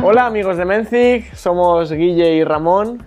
Hola 0.00 0.26
amigos 0.26 0.56
de 0.56 0.64
Menzic, 0.64 1.34
somos 1.34 1.90
Guille 1.92 2.34
y 2.34 2.44
Ramón. 2.44 3.04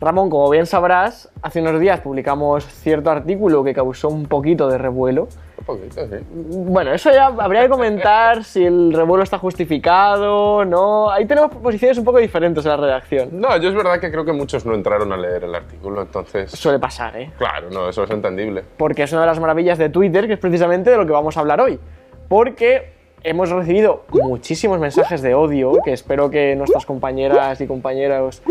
Ramón, 0.00 0.30
como 0.30 0.48
bien 0.48 0.66
sabrás, 0.66 1.28
hace 1.42 1.60
unos 1.60 1.80
días 1.80 1.98
publicamos 1.98 2.64
cierto 2.64 3.10
artículo 3.10 3.64
que 3.64 3.74
causó 3.74 4.08
un 4.08 4.26
poquito 4.26 4.68
de 4.68 4.78
revuelo. 4.78 5.28
Un 5.58 5.64
poquito, 5.64 6.06
sí. 6.06 6.16
Bueno, 6.30 6.92
eso 6.92 7.10
ya 7.10 7.26
habría 7.26 7.62
que 7.62 7.68
comentar 7.68 8.44
si 8.44 8.64
el 8.64 8.92
revuelo 8.92 9.24
está 9.24 9.38
justificado, 9.38 10.64
no. 10.64 11.10
Ahí 11.10 11.26
tenemos 11.26 11.50
posiciones 11.56 11.98
un 11.98 12.04
poco 12.04 12.18
diferentes 12.18 12.64
en 12.64 12.70
la 12.70 12.76
redacción. 12.76 13.28
No, 13.32 13.56
yo 13.56 13.70
es 13.70 13.74
verdad 13.74 13.98
que 13.98 14.08
creo 14.12 14.24
que 14.24 14.32
muchos 14.32 14.64
no 14.64 14.74
entraron 14.74 15.12
a 15.12 15.16
leer 15.16 15.42
el 15.42 15.54
artículo, 15.56 16.02
entonces... 16.02 16.52
Suele 16.52 16.78
pasar, 16.78 17.16
¿eh? 17.16 17.32
Claro, 17.36 17.68
no, 17.70 17.88
eso 17.88 18.04
es 18.04 18.10
entendible. 18.10 18.62
Porque 18.76 19.02
es 19.02 19.12
una 19.12 19.22
de 19.22 19.26
las 19.26 19.40
maravillas 19.40 19.76
de 19.76 19.88
Twitter, 19.88 20.28
que 20.28 20.34
es 20.34 20.38
precisamente 20.38 20.90
de 20.90 20.96
lo 20.96 21.04
que 21.04 21.12
vamos 21.12 21.36
a 21.36 21.40
hablar 21.40 21.60
hoy. 21.60 21.80
Porque 22.28 22.97
hemos 23.22 23.50
recibido 23.50 24.04
muchísimos 24.10 24.78
mensajes 24.78 25.22
de 25.22 25.34
odio, 25.34 25.72
que 25.84 25.92
espero 25.92 26.30
que 26.30 26.54
nuestras 26.56 26.86
compañeras 26.86 27.60
y 27.60 27.66
compañeros 27.66 28.42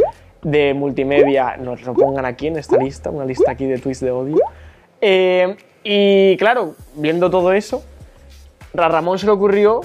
de 0.41 0.73
multimedia 0.73 1.57
nos 1.57 1.81
lo 1.83 1.93
pongan 1.93 2.25
aquí 2.25 2.47
en 2.47 2.57
esta 2.57 2.77
lista, 2.77 3.09
una 3.09 3.25
lista 3.25 3.51
aquí 3.51 3.65
de 3.65 3.77
tweets 3.79 4.01
de 4.01 4.11
odio. 4.11 4.37
Eh, 5.01 5.55
y 5.83 6.37
claro, 6.37 6.75
viendo 6.95 7.29
todo 7.29 7.53
eso, 7.53 7.83
a 8.77 8.87
Ramón 8.87 9.19
se 9.19 9.25
le 9.25 9.31
ocurrió, 9.31 9.81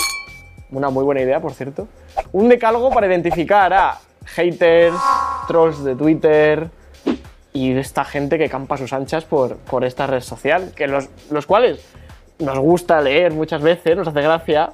una 0.70 0.90
muy 0.90 1.04
buena 1.04 1.20
idea 1.20 1.40
por 1.40 1.52
cierto, 1.52 1.88
un 2.32 2.48
decálogo 2.48 2.90
para 2.90 3.06
identificar 3.06 3.72
a 3.72 3.98
haters, 4.24 4.96
trolls 5.46 5.84
de 5.84 5.94
Twitter 5.94 6.70
y 7.52 7.72
esta 7.76 8.04
gente 8.04 8.38
que 8.38 8.48
campa 8.48 8.76
sus 8.76 8.92
anchas 8.92 9.24
por, 9.24 9.56
por 9.56 9.84
esta 9.84 10.06
red 10.06 10.20
social, 10.20 10.72
que 10.74 10.86
los, 10.86 11.08
los 11.30 11.46
cuales 11.46 11.84
nos 12.38 12.58
gusta 12.58 13.00
leer 13.00 13.32
muchas 13.32 13.62
veces, 13.62 13.96
nos 13.96 14.08
hace 14.08 14.20
gracia, 14.22 14.70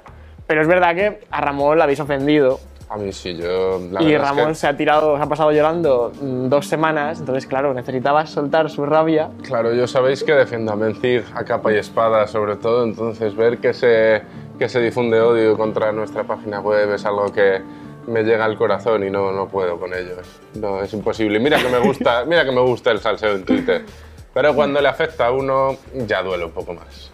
pero 0.47 0.63
es 0.63 0.69
verdad 0.69 0.95
que 0.95 1.21
a 1.31 1.41
Ramón 1.41 1.77
la 1.79 1.85
habéis 1.85 2.01
ofendido 2.01 2.59
A 2.89 2.97
mí 2.97 3.13
sí, 3.13 3.37
yo... 3.37 3.81
La 3.93 4.03
y 4.03 4.15
es 4.15 4.21
Ramón 4.21 4.49
que- 4.49 4.55
se 4.55 4.67
ha 4.67 4.77
tirado, 4.77 5.17
se 5.19 5.23
ha 5.23 5.27
pasado 5.27 5.53
llorando 5.53 6.11
mm, 6.21 6.49
dos 6.49 6.67
semanas, 6.67 7.21
entonces 7.21 7.47
claro, 7.47 7.75
necesitaba 7.75 8.25
soltar 8.27 8.71
su 8.71 8.87
rabia. 8.87 9.29
Claro, 9.43 9.75
yo 9.75 9.87
sabéis 9.87 10.25
que 10.25 10.33
defiendo 10.33 10.73
a 10.73 10.77
Mencig 10.77 11.23
a 11.35 11.45
capa 11.45 11.71
y 11.73 11.77
espada, 11.77 12.27
sobre 12.27 12.57
todo, 12.57 12.85
entonces 12.85 13.37
ver 13.37 13.59
que 13.59 13.75
se, 13.75 14.23
que 14.59 14.69
se 14.71 14.81
difunde 14.81 15.21
odio 15.21 15.57
contra 15.59 15.93
nuestra 15.93 16.25
página 16.25 16.61
web 16.61 16.95
es 16.95 17.05
algo 17.05 17.31
que 17.31 17.61
me 18.07 18.23
llega 18.23 18.47
al 18.47 18.57
corazón 18.57 19.05
y 19.05 19.11
no, 19.11 19.33
no 19.33 19.49
puedo 19.49 19.79
con 19.79 19.93
ellos. 19.93 20.27
No, 20.55 20.81
es 20.83 20.91
imposible. 20.95 21.39
Mira 21.41 21.59
que 21.59 21.69
me 21.69 21.79
gusta, 21.81 22.25
mira 22.25 22.43
que 22.47 22.53
me 22.53 22.63
gusta 22.63 22.91
el 22.91 23.01
salseo 23.01 23.33
en 23.35 23.45
Twitter, 23.45 23.85
pero 24.33 24.55
cuando 24.55 24.81
le 24.81 24.89
afecta 24.89 25.27
a 25.27 25.31
uno 25.33 25.77
ya 26.07 26.23
duele 26.23 26.47
un 26.47 26.53
poco 26.53 26.73
más. 26.73 27.11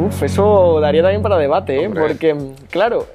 Uf, 0.00 0.22
eso 0.22 0.80
daría 0.80 1.02
también 1.02 1.22
para 1.22 1.36
debate, 1.38 1.82
¿eh? 1.82 1.86
Hombre. 1.86 2.02
porque 2.02 2.36
claro, 2.70 3.06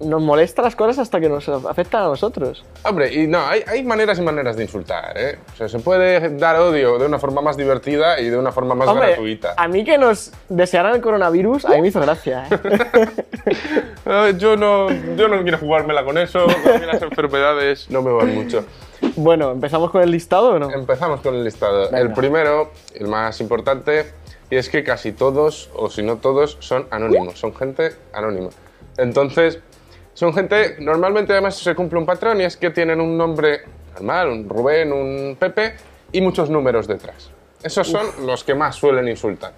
nos 0.00 0.20
molesta 0.20 0.60
las 0.60 0.76
cosas 0.76 0.98
hasta 0.98 1.18
que 1.20 1.28
nos 1.28 1.48
afectan 1.48 2.02
a 2.02 2.08
nosotros. 2.08 2.64
Hombre, 2.84 3.12
y 3.14 3.26
no, 3.26 3.38
hay, 3.40 3.62
hay 3.66 3.82
maneras 3.82 4.18
y 4.18 4.22
maneras 4.22 4.56
de 4.56 4.64
insultar, 4.64 5.16
¿eh? 5.16 5.38
O 5.54 5.56
sea, 5.56 5.68
se 5.68 5.78
puede 5.78 6.36
dar 6.36 6.56
odio 6.56 6.98
de 6.98 7.06
una 7.06 7.18
forma 7.18 7.40
más 7.40 7.56
divertida 7.56 8.20
y 8.20 8.28
de 8.28 8.36
una 8.36 8.52
forma 8.52 8.74
más 8.74 8.88
Hombre, 8.88 9.08
gratuita. 9.08 9.54
a 9.56 9.66
mí 9.68 9.84
que 9.84 9.96
nos 9.96 10.32
desearan 10.50 10.94
el 10.94 11.00
coronavirus, 11.00 11.64
a 11.64 11.70
mí 11.70 11.80
me 11.82 11.88
hizo 11.88 12.00
gracia. 12.00 12.46
¿eh? 12.50 13.06
Eh, 14.08 14.34
yo, 14.38 14.56
no, 14.56 14.88
yo 15.16 15.26
no 15.26 15.42
quiero 15.42 15.58
jugármela 15.58 16.04
con 16.04 16.16
eso, 16.16 16.44
a 16.44 16.78
mí 16.78 16.86
las 16.86 17.02
enfermedades 17.02 17.90
no 17.90 18.02
me 18.02 18.12
van 18.12 18.36
mucho. 18.36 18.64
bueno, 19.16 19.50
¿empezamos 19.50 19.90
con 19.90 20.00
el 20.00 20.12
listado 20.12 20.50
o 20.50 20.58
no? 20.60 20.70
Empezamos 20.70 21.20
con 21.22 21.34
el 21.34 21.42
listado. 21.42 21.86
Venga. 21.86 21.98
El 21.98 22.12
primero, 22.12 22.70
el 22.94 23.08
más 23.08 23.40
importante, 23.40 24.06
y 24.50 24.56
es 24.56 24.68
que 24.68 24.84
casi 24.84 25.12
todos, 25.12 25.70
o 25.74 25.90
si 25.90 26.02
no 26.02 26.16
todos, 26.16 26.56
son 26.60 26.86
anónimos, 26.90 27.38
son 27.38 27.54
gente 27.54 27.92
anónima. 28.12 28.50
Entonces, 28.96 29.60
son 30.14 30.32
gente, 30.32 30.76
normalmente 30.80 31.32
además 31.32 31.56
se 31.56 31.74
cumple 31.74 31.98
un 31.98 32.06
patrón 32.06 32.40
y 32.40 32.44
es 32.44 32.56
que 32.56 32.70
tienen 32.70 33.00
un 33.00 33.16
nombre 33.18 33.60
normal, 33.94 34.28
un 34.28 34.48
Rubén, 34.48 34.92
un 34.92 35.36
Pepe, 35.38 35.74
y 36.12 36.20
muchos 36.20 36.48
números 36.48 36.86
detrás. 36.86 37.30
Esos 37.62 37.88
son 37.88 38.06
los 38.24 38.44
que 38.44 38.54
más 38.54 38.76
suelen 38.76 39.08
insultar. 39.08 39.52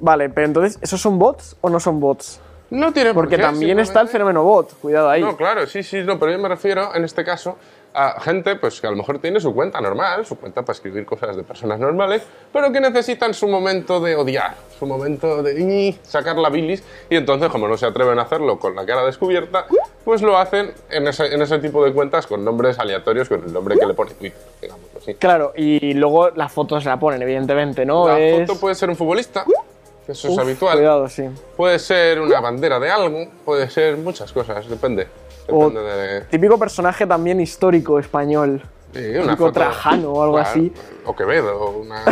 Vale, 0.00 0.28
pero 0.28 0.46
entonces, 0.46 0.78
¿esos 0.82 1.00
son 1.00 1.18
bots 1.18 1.56
o 1.60 1.70
no 1.70 1.80
son 1.80 1.98
bots? 1.98 2.40
No 2.70 2.92
tiene 2.92 3.14
por 3.14 3.24
Porque 3.24 3.36
qué, 3.36 3.42
también 3.42 3.78
está 3.78 4.00
el 4.00 4.08
fenómeno 4.08 4.42
bot, 4.42 4.74
cuidado 4.80 5.08
ahí. 5.08 5.22
No, 5.22 5.36
claro, 5.36 5.66
sí, 5.66 5.82
sí, 5.82 6.02
no, 6.02 6.18
pero 6.18 6.32
yo 6.32 6.38
me 6.38 6.48
refiero 6.48 6.94
en 6.94 7.04
este 7.04 7.24
caso 7.24 7.56
a 7.94 8.20
gente 8.20 8.56
pues, 8.56 8.80
que 8.80 8.86
a 8.86 8.90
lo 8.90 8.96
mejor 8.96 9.18
tiene 9.18 9.40
su 9.40 9.54
cuenta 9.54 9.80
normal, 9.80 10.24
su 10.24 10.36
cuenta 10.36 10.62
para 10.62 10.74
escribir 10.74 11.04
cosas 11.04 11.36
de 11.36 11.42
personas 11.42 11.80
normales, 11.80 12.22
pero 12.52 12.70
que 12.70 12.80
necesitan 12.80 13.34
su 13.34 13.48
momento 13.48 14.00
de 14.00 14.14
odiar, 14.14 14.54
su 14.78 14.86
momento 14.86 15.42
de 15.42 15.98
sacar 16.02 16.36
la 16.36 16.50
bilis, 16.50 16.84
y 17.10 17.16
entonces, 17.16 17.48
como 17.48 17.66
no 17.66 17.76
se 17.76 17.86
atreven 17.86 18.18
a 18.18 18.22
hacerlo 18.22 18.58
con 18.58 18.76
la 18.76 18.86
cara 18.86 19.04
descubierta, 19.04 19.66
pues 20.04 20.22
lo 20.22 20.36
hacen 20.36 20.72
en 20.90 21.08
ese, 21.08 21.34
en 21.34 21.42
ese 21.42 21.58
tipo 21.58 21.84
de 21.84 21.92
cuentas 21.92 22.26
con 22.26 22.44
nombres 22.44 22.78
aleatorios, 22.78 23.28
con 23.28 23.42
el 23.42 23.52
nombre 23.52 23.78
que 23.78 23.86
le 23.86 23.94
pone 23.94 24.12
Twitter, 24.12 24.40
digámoslo 24.60 24.98
así. 25.00 25.14
Claro, 25.14 25.52
y 25.56 25.94
luego 25.94 26.30
las 26.30 26.52
fotos 26.52 26.84
se 26.84 26.88
la 26.90 27.00
ponen, 27.00 27.20
evidentemente, 27.22 27.84
¿no? 27.84 28.06
La 28.06 28.20
es... 28.20 28.46
foto 28.46 28.60
puede 28.60 28.74
ser 28.74 28.90
un 28.90 28.96
futbolista, 28.96 29.44
eso 30.08 30.28
es 30.28 30.38
habitual. 30.38 30.78
Cuidado, 30.78 31.08
sí. 31.08 31.24
Puede 31.56 31.78
ser 31.78 32.20
una 32.20 32.40
bandera 32.40 32.78
de 32.80 32.90
algo, 32.90 33.28
puede 33.44 33.68
ser 33.70 33.96
muchas 33.96 34.32
cosas, 34.32 34.68
depende. 34.68 35.06
O 35.50 35.70
de... 35.70 36.22
típico 36.30 36.58
personaje 36.58 37.06
también 37.06 37.40
histórico 37.40 37.98
español. 37.98 38.62
Sí, 38.94 39.00
una 39.22 39.36
foto- 39.36 39.52
Trajano 39.52 40.10
o 40.12 40.22
algo 40.22 40.34
Claro, 40.36 40.48
así. 40.50 40.72
O 41.04 41.14
Quevedo, 41.14 41.70
una. 41.70 42.02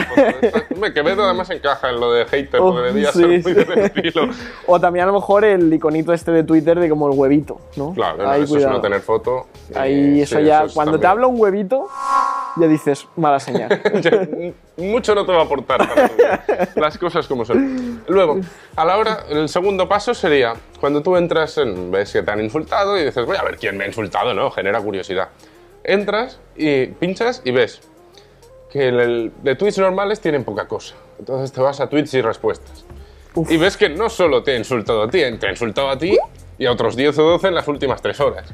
Hombre, 0.75 0.93
Quevedo 0.93 1.25
además 1.25 1.49
encaja 1.51 1.91
en 1.91 2.01
lo 2.01 2.13
de 2.13 2.25
hater, 2.27 2.61
Oh, 2.61 2.67
porque 2.73 2.87
debería 2.89 3.13
sí, 3.13 3.19
ser 3.19 3.29
muy 3.29 3.43
sí. 3.43 3.53
del 3.55 3.79
estilo. 3.79 4.29
O 4.67 4.79
también 4.81 5.05
a 5.05 5.07
lo 5.07 5.15
mejor 5.15 5.45
el 5.45 5.73
iconito 5.73 6.13
este 6.13 6.31
de 6.33 6.45
Twitter 6.45 6.79
de 6.79 6.89
como 6.89 7.11
el 7.11 7.19
huevito, 7.19 7.59
¿no? 7.77 7.93
Claro, 7.95 8.29
Ahí, 8.29 8.43
eso 8.43 8.57
es 8.57 8.63
cuidado. 8.63 8.73
no 8.75 8.81
tener 8.83 9.01
foto. 9.01 9.47
Ahí 9.75 10.21
Eh, 10.21 10.23
eso 10.23 10.39
ya, 10.41 10.65
es 10.65 10.73
cuando 10.75 10.93
te 10.93 11.03
también. 11.03 11.11
habla 11.11 11.27
un 11.29 11.41
huevito, 11.41 11.89
ya 12.57 12.67
dices, 12.67 13.07
mala 13.17 13.41
señal. 13.41 13.69
Mucho 14.77 15.15
no 15.15 15.25
te 15.25 15.33
va 15.33 15.41
a 15.41 15.45
aportar 15.45 15.79
para 15.89 16.11
las 16.77 16.99
cosas 16.99 17.27
como 17.27 17.45
son. 17.47 18.03
Luego, 18.09 18.39
a 18.77 18.85
la 18.85 18.99
hora, 18.99 19.21
el 19.31 19.49
segundo 19.49 19.89
paso 19.89 20.13
sería 20.15 20.55
cuando 20.81 21.03
tú 21.03 21.17
entras, 21.17 21.57
en, 21.59 21.91
ves 21.91 22.13
que 22.13 22.23
te 22.23 22.31
han 22.31 22.41
insultado 22.43 22.99
y 22.99 23.05
dices, 23.05 23.25
voy 23.25 23.37
a 23.37 23.43
ver 23.43 23.57
quién 23.57 23.77
me 23.79 23.85
ha 23.85 23.87
insultado, 23.87 24.35
¿no? 24.35 24.51
Genera 24.51 24.81
curiosidad. 24.81 25.29
Entras 25.87 26.41
y 26.57 26.87
pinchas 26.87 27.41
y 27.45 27.53
ves 27.53 27.81
que 28.71 28.89
el, 28.89 29.01
el- 29.01 29.33
de 29.43 29.55
tweets 29.55 29.79
normales 29.79 30.21
tienen 30.21 30.45
poca 30.45 30.67
cosa. 30.69 30.95
Entonces 31.19 31.53
te 31.53 31.61
vas 31.61 31.81
a 31.81 31.89
tweets 31.89 32.13
y 32.15 32.21
respuestas. 32.21 32.85
Uf. 33.35 33.51
Y 33.51 33.57
ves 33.57 33.77
que 33.77 33.89
no 33.89 34.09
solo 34.11 34.43
te 34.43 34.53
ha 34.53 34.57
insultado 34.59 35.03
a 35.03 35.09
ti, 35.11 35.21
te 35.39 35.47
ha 35.47 35.51
insultado 35.51 35.89
a 35.91 35.99
ti 35.99 36.19
y 36.59 36.67
a 36.67 36.73
otros 36.73 36.97
10 36.97 37.19
o 37.19 37.23
12 37.23 37.49
en 37.49 37.55
las 37.55 37.69
últimas 37.69 38.03
tres 38.03 38.19
horas. 38.21 38.49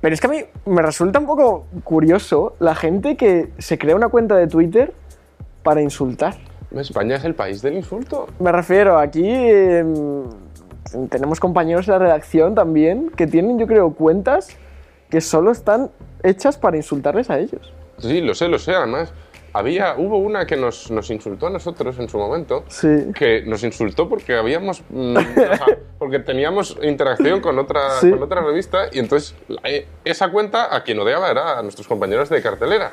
Pero 0.00 0.14
es 0.14 0.20
que 0.20 0.26
a 0.28 0.30
mí 0.30 0.40
me 0.66 0.80
resulta 0.82 1.18
un 1.18 1.26
poco 1.26 1.66
curioso 1.84 2.54
la 2.58 2.74
gente 2.74 3.16
que 3.16 3.50
se 3.58 3.76
crea 3.78 3.96
una 3.96 4.08
cuenta 4.08 4.36
de 4.36 4.46
Twitter 4.46 4.92
para 5.62 5.82
insultar. 5.82 6.36
España 6.74 7.16
es 7.16 7.24
el 7.24 7.34
país 7.34 7.60
del 7.62 7.74
insulto. 7.74 8.28
Me 8.38 8.52
refiero, 8.52 8.98
aquí 8.98 9.28
em, 9.28 10.24
tenemos 11.10 11.40
compañeros 11.40 11.86
de 11.86 11.92
la 11.92 11.98
redacción 11.98 12.54
también 12.54 13.10
que 13.10 13.26
tienen, 13.26 13.58
yo 13.58 13.66
creo, 13.66 13.92
cuentas 13.92 14.48
que 15.10 15.20
solo 15.20 15.50
están 15.50 15.90
hechas 16.22 16.56
para 16.58 16.76
insultarles 16.76 17.30
a 17.30 17.38
ellos. 17.38 17.72
Sí, 17.98 18.20
lo 18.20 18.34
sé, 18.34 18.48
lo 18.48 18.58
sé. 18.58 18.74
Además, 18.74 19.12
había, 19.52 19.94
hubo 19.98 20.18
una 20.18 20.46
que 20.46 20.56
nos, 20.56 20.90
nos 20.90 21.10
insultó 21.10 21.48
a 21.48 21.50
nosotros 21.50 21.98
en 21.98 22.08
su 22.08 22.18
momento. 22.18 22.64
Sí. 22.68 22.88
Que 23.14 23.42
nos 23.42 23.62
insultó 23.64 24.08
porque 24.08 24.34
habíamos. 24.36 24.82
mm, 24.88 25.16
porque 25.98 26.18
teníamos 26.20 26.76
interacción 26.82 27.40
con 27.40 27.58
otra, 27.58 27.90
Sí. 28.00 28.10
con 28.10 28.22
otra 28.22 28.40
revista 28.42 28.86
y 28.92 28.98
entonces 29.00 29.34
la- 29.48 29.60
eh, 29.64 29.86
esa 30.04 30.30
cuenta 30.30 30.74
a 30.74 30.82
quien 30.84 30.98
odiaba 30.98 31.30
era 31.30 31.58
a 31.58 31.62
nuestros 31.62 31.86
compañeros 31.88 32.28
de 32.28 32.40
cartelera. 32.40 32.92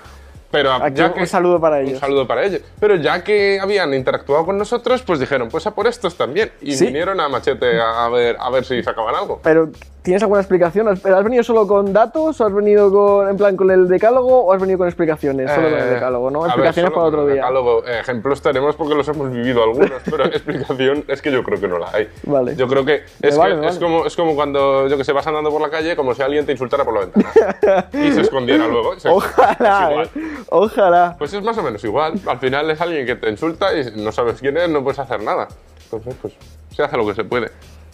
Pero 0.50 0.72
Aquí 0.72 0.96
ya 0.96 1.08
un 1.08 1.14
que, 1.14 1.26
saludo 1.26 1.60
para 1.60 1.82
ellos. 1.82 1.96
Un 1.96 2.00
saludo 2.00 2.26
para 2.26 2.46
ellos. 2.46 2.62
Pero 2.80 2.96
ya 2.96 3.22
que 3.22 3.60
habían 3.62 3.94
interactuado 3.94 4.46
con 4.46 4.58
nosotros, 4.58 5.04
pues 5.04 5.20
dijeron, 5.20 5.50
pues 5.50 5.68
a 5.68 5.76
por 5.76 5.88
estos 5.88 6.16
también. 6.16 6.52
Y 6.62 6.74
Sí. 6.74 6.86
vinieron 6.86 7.20
a 7.20 7.28
Machete 7.28 7.82
a, 7.82 8.06
a 8.06 8.10
ver, 8.10 8.38
a 8.40 8.50
ver 8.50 8.64
si 8.64 8.82
sacaban 8.82 9.14
algo. 9.14 9.42
Pero, 9.44 9.70
¿tienes 10.08 10.24
alguna 10.24 10.40
explicación? 10.40 10.88
¿Has, 10.88 11.06
has 11.06 11.24
venido 11.26 11.44
solo 11.44 11.68
con 11.68 11.92
datos 11.92 12.40
o 12.40 12.46
has 12.46 12.54
venido 12.54 12.90
con, 12.90 13.28
en 13.28 13.36
plan 13.36 13.58
con 13.58 13.70
el 13.70 13.90
decálogo 13.90 14.46
o 14.46 14.54
has 14.54 14.62
venido 14.62 14.78
con 14.78 14.88
explicaciones? 14.88 15.52
Solo 15.52 15.70
con 15.70 15.78
el 15.80 15.84
Eh, 15.86 15.92
decálogo, 15.96 16.32
¿no? 16.32 16.40
ver, 16.42 16.50
Explicaciones 16.52 16.90
solo 16.92 16.96
para 16.96 17.08
otro 17.10 17.26
día. 17.26 17.36
Decálogo, 17.36 17.86
eh, 17.86 18.00
ejemplos 18.00 18.42
tenemos 18.42 18.78
porque 18.78 18.96
los 18.96 19.06
hemos 19.10 19.30
vivido 19.32 19.62
algunos, 19.64 19.92
pero 20.10 20.24
explicación 20.26 21.04
es 21.10 21.22
que 21.22 21.30
yo 21.32 21.44
creo 21.44 21.60
que 21.60 21.68
no 21.68 21.78
la 21.78 21.90
hay. 21.94 22.08
Vale. 22.24 22.56
Yo 22.56 22.68
creo 22.70 22.86
que 22.86 23.04
es, 23.22 23.38
vale, 23.38 23.56
que 23.56 23.62
me 23.62 23.68
es, 23.68 23.80
vale. 23.80 23.86
como, 23.94 24.06
es 24.06 24.16
como 24.16 24.36
cuando, 24.36 24.88
yo 24.88 24.98
que 24.98 25.04
sé, 25.04 25.12
vas 25.12 25.28
andando 25.28 25.52
por 25.52 25.60
la 25.62 25.70
calle 25.70 25.96
como 25.98 26.14
si 26.16 26.22
alguien 26.22 26.46
te 26.46 26.54
insultara 26.54 26.86
por 26.86 26.94
la 26.94 27.00
ventana 27.02 27.90
y 27.94 28.12
se 28.14 28.22
escondiera 28.22 28.66
luego. 28.68 28.98
Se- 29.00 29.10
Ojalá, 29.10 29.90
es 29.92 29.92
igual. 29.92 30.10
eh. 30.16 30.38
Ojalá. 30.50 31.16
Pues 31.18 31.34
es 31.34 31.44
más 31.44 31.58
o 31.58 31.64
menos 31.64 31.84
igual. 31.84 32.14
Al 32.26 32.40
final 32.40 32.72
es 32.72 32.80
alguien 32.80 33.06
que 33.06 33.16
te 33.18 33.30
insulta 33.30 33.78
y 33.78 34.02
no 34.02 34.12
sabes 34.14 34.40
quién 34.40 34.56
es, 34.58 34.70
no 34.70 34.84
puedes 34.84 35.00
hacer 35.00 35.22
nada. 35.22 35.48
Entonces, 35.84 36.16
pues 36.22 36.34
se 36.74 36.84
hace 36.84 36.96
lo 36.98 37.06
que 37.06 37.14
se 37.14 37.24
puede. 37.24 37.50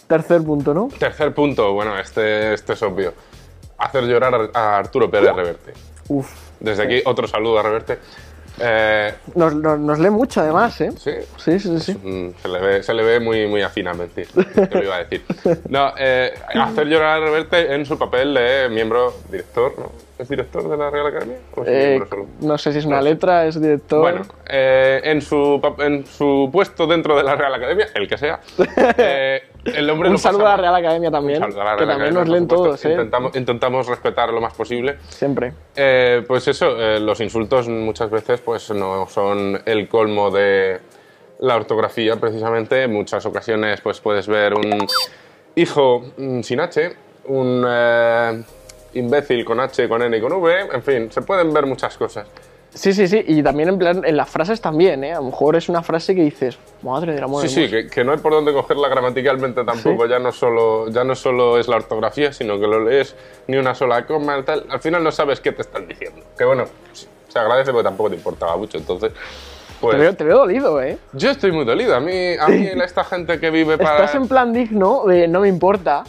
Tercer 0.06 0.42
punto, 0.42 0.74
¿no? 0.74 0.88
Tercer 0.98 1.32
punto, 1.34 1.72
bueno, 1.72 1.98
este, 1.98 2.54
este 2.54 2.74
es 2.74 2.82
obvio. 2.82 3.14
Hacer 3.78 4.04
llorar 4.04 4.50
a 4.54 4.78
Arturo 4.78 5.10
Pérez 5.10 5.34
Reverte. 5.34 5.72
Uf. 6.08 6.30
Desde 6.60 6.82
aquí, 6.84 7.02
otro 7.04 7.26
saludo 7.26 7.58
a 7.58 7.62
Reverte. 7.62 7.98
Eh, 8.60 9.12
Nos, 9.34 9.52
nos- 9.56 9.80
nos 9.80 9.98
lee 9.98 10.10
mucho 10.10 10.40
además, 10.40 10.80
¿eh? 10.80 10.92
sí, 10.96 11.10
Sí, 11.38 11.58
sí, 11.58 11.80
sí. 11.80 12.32
Se 12.40 12.48
le 12.48 12.60
ve, 12.60 12.82
se 12.84 12.94
le 12.94 13.02
ve 13.02 13.18
muy, 13.18 13.48
muy 13.48 13.62
afín 13.62 13.88
a 13.88 13.94
mentir. 13.94 14.28
Te 14.28 14.68
lo 14.78 14.84
iba 14.84 14.96
a 14.96 15.04
decir. 15.04 15.24
No, 15.68 15.92
eh, 15.98 16.32
hacer 16.54 16.86
llorar 16.86 17.20
a 17.20 17.24
Reverte 17.24 17.74
en 17.74 17.84
su 17.84 17.98
papel 17.98 18.32
de 18.34 18.68
miembro, 18.70 19.12
director, 19.30 19.74
¿no? 19.78 19.90
¿Es 20.16 20.28
director 20.28 20.68
de 20.68 20.76
la 20.76 20.90
Real 20.90 21.06
Academia? 21.08 21.38
¿O 21.56 21.64
Eh, 21.66 22.00
no 22.40 22.56
sé 22.56 22.72
si 22.72 22.78
es 22.78 22.84
una 22.84 22.96
No 22.98 23.02
sé. 23.02 23.08
letra, 23.10 23.46
es 23.46 23.60
director. 23.60 24.00
Bueno, 24.00 24.22
eh, 24.48 25.00
en, 25.02 25.20
su, 25.20 25.60
en 25.80 26.06
su 26.06 26.48
puesto 26.52 26.86
dentro 26.86 27.16
de 27.16 27.24
la 27.24 27.34
Real 27.34 27.52
Academia, 27.52 27.88
el 27.94 28.06
que 28.08 28.16
sea, 28.16 28.38
eh, 28.96 29.42
el 29.64 29.90
hombre 29.90 30.10
un 30.10 30.14
pasa 30.14 30.30
saludo 30.30 30.46
a 30.46 30.50
la. 30.50 30.56
Real 30.58 30.74
Academia 30.76 31.10
también, 31.10 31.42
Un 31.42 31.50
saludo 31.50 31.62
a 31.62 31.64
la 31.64 31.76
que 31.76 31.84
Real 31.84 31.88
también 31.98 32.16
Academia, 32.16 32.20
nos 32.20 32.28
por 32.28 32.32
leen 32.32 32.42
supuesto. 32.44 32.64
todos, 32.64 32.84
¿eh? 32.84 32.90
Intentamos, 32.92 33.36
intentamos 33.36 33.86
respetar 33.88 34.32
lo 34.32 34.40
más 34.40 34.54
posible. 34.54 34.98
Siempre. 35.08 35.52
Pues 36.28 36.46
eso, 36.46 36.76
los 37.00 37.20
insultos 37.20 37.68
muchas 37.68 38.08
veces 38.10 38.40
pues 38.40 38.70
no 38.70 39.06
son 39.08 39.60
el 39.66 39.88
colmo 39.88 40.30
de 40.30 40.78
la 41.40 41.56
ortografía 41.56 42.14
precisamente. 42.16 42.84
En 42.84 42.92
muchas 42.92 43.26
ocasiones 43.26 43.80
pues 43.80 44.00
puedes 44.00 44.28
ver 44.28 44.54
un 44.54 44.86
hijo 45.56 46.04
mm, 46.16 46.40
sin 46.42 46.60
H, 46.60 46.94
un 47.26 47.64
imbécil 48.94 49.44
con 49.44 49.60
H, 49.60 49.88
con 49.88 50.02
N 50.02 50.16
y 50.16 50.20
con 50.20 50.32
V, 50.32 50.68
en 50.72 50.82
fin, 50.82 51.10
se 51.12 51.22
pueden 51.22 51.52
ver 51.52 51.66
muchas 51.66 51.96
cosas. 51.96 52.26
Sí, 52.72 52.92
sí, 52.92 53.06
sí, 53.06 53.22
y 53.28 53.40
también 53.40 53.68
en 53.68 53.78
plan, 53.78 54.02
en 54.04 54.16
las 54.16 54.28
frases 54.28 54.60
también, 54.60 55.04
¿eh? 55.04 55.12
A 55.12 55.18
lo 55.18 55.26
mejor 55.26 55.54
es 55.54 55.68
una 55.68 55.84
frase 55.84 56.12
que 56.12 56.22
dices, 56.22 56.58
madre 56.82 57.14
del 57.14 57.22
amor 57.22 57.42
Sí, 57.42 57.48
sí, 57.48 57.64
hermoso". 57.64 57.76
que, 57.76 57.86
que 57.88 58.02
no 58.02 58.10
hay 58.10 58.18
por 58.18 58.32
dónde 58.32 58.52
cogerla 58.52 58.88
gramaticalmente 58.88 59.62
tampoco, 59.62 60.06
ya, 60.06 60.18
no 60.18 60.32
solo, 60.32 60.88
ya 60.88 61.04
no 61.04 61.14
solo 61.14 61.56
es 61.56 61.68
la 61.68 61.76
ortografía, 61.76 62.32
sino 62.32 62.58
que 62.58 62.66
lo 62.66 62.84
lees 62.84 63.14
ni 63.46 63.58
una 63.58 63.76
sola 63.76 64.04
coma, 64.06 64.44
tal. 64.44 64.64
Al 64.68 64.80
final 64.80 65.04
no 65.04 65.12
sabes 65.12 65.38
qué 65.38 65.52
te 65.52 65.62
están 65.62 65.86
diciendo. 65.86 66.20
Que 66.36 66.44
bueno, 66.44 66.64
se 67.28 67.38
agradece 67.38 67.70
porque 67.70 67.84
tampoco 67.84 68.10
te 68.10 68.16
importaba 68.16 68.56
mucho, 68.56 68.76
entonces... 68.76 69.12
Pues, 69.80 69.96
Te 69.96 70.00
veo, 70.00 70.16
te 70.16 70.24
veo 70.24 70.38
dolido, 70.38 70.82
¿eh? 70.82 70.98
Yo 71.12 71.30
estoy 71.30 71.52
muy 71.52 71.64
dolido. 71.64 71.94
A 71.94 72.00
mí, 72.00 72.34
a 72.40 72.48
mí 72.48 72.68
esta 72.82 73.04
gente 73.04 73.38
que 73.38 73.50
vive 73.50 73.76
para... 73.76 73.96
Estás 74.04 74.14
en 74.14 74.26
plan 74.26 74.52
digno 74.52 75.04
de 75.04 75.28
no 75.28 75.40
me 75.40 75.48
importa, 75.48 76.04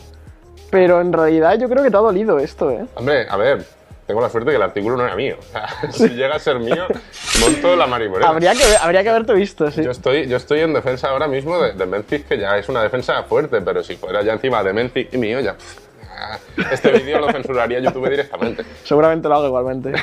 pero 0.76 1.00
en 1.00 1.14
realidad 1.14 1.58
yo 1.58 1.70
creo 1.70 1.86
que 1.86 1.90
te 1.90 1.96
ha 1.96 2.02
dolido 2.02 2.38
esto, 2.38 2.70
¿eh? 2.70 2.86
Hombre, 2.96 3.26
a 3.30 3.38
ver, 3.38 3.64
tengo 4.06 4.20
la 4.20 4.30
suerte 4.30 4.50
que 4.50 4.58
el 4.58 4.62
artículo 4.62 4.98
no 4.98 5.06
era 5.06 5.16
mío. 5.16 5.38
O 5.88 5.92
sea, 5.94 6.10
si 6.10 6.10
llega 6.10 6.36
a 6.36 6.40
ser 6.40 6.60
mío, 6.60 6.86
monto 7.40 7.78
la 7.78 7.88
marimorena. 7.88 8.28
Habría 8.28 8.52
que, 8.52 8.64
habría 8.82 9.02
que 9.02 9.10
haberte 9.10 9.32
visto, 9.32 9.72
sí. 9.72 9.82
Yo 9.86 9.92
estoy, 9.92 10.28
yo 10.28 10.36
estoy 10.36 10.60
en 10.60 10.74
defensa 10.74 11.12
ahora 11.12 11.30
mismo 11.30 11.58
de, 11.60 11.72
de 11.72 11.86
Memphis, 11.86 12.26
que 12.26 12.38
ya 12.38 12.58
es 12.58 12.68
una 12.68 12.84
defensa 12.84 13.24
fuerte, 13.24 13.62
pero 13.62 13.86
si 13.86 13.96
fuera 13.96 14.22
ya 14.22 14.34
encima 14.34 14.62
de 14.64 14.74
Memphis 14.74 15.08
y 15.14 15.18
mío, 15.18 15.40
ya, 15.40 15.56
Este 16.70 16.92
vídeo 16.92 17.22
lo 17.22 17.32
censuraría 17.32 17.80
YouTube 17.80 18.10
directamente. 18.10 18.66
Seguramente 18.84 19.30
lo 19.30 19.36
hago 19.36 19.48
igualmente. 19.48 19.94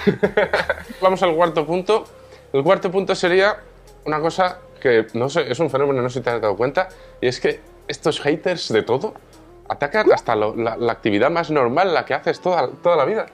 Vamos 1.03 1.23
al 1.23 1.35
cuarto 1.35 1.67
punto. 1.67 2.05
El 2.51 2.63
cuarto 2.63 2.91
punto 2.91 3.15
sería 3.15 3.59
una 4.07 4.21
cosa 4.21 4.57
que, 4.81 5.07
no 5.13 5.29
sé, 5.29 5.53
es 5.53 5.59
un 5.59 5.69
fenómeno, 5.69 6.01
no 6.01 6.09
sé 6.09 6.21
si 6.21 6.25
te 6.25 6.31
has 6.31 6.41
dado 6.41 6.57
cuenta, 6.57 6.89
y 7.21 7.27
es 7.27 7.41
que 7.41 7.61
estos 7.89 8.23
haters 8.23 8.73
de 8.73 8.83
todo 8.83 9.13
atacan 9.69 10.13
hasta 10.13 10.35
lo- 10.37 10.55
la, 10.57 10.77
la 10.77 10.93
actividad 10.93 11.31
más 11.31 11.51
normal, 11.51 11.95
la 11.95 12.05
que 12.05 12.15
haces 12.15 12.41
toda, 12.41 12.69
toda 12.83 12.97
la 12.97 13.05
vida. 13.05 13.27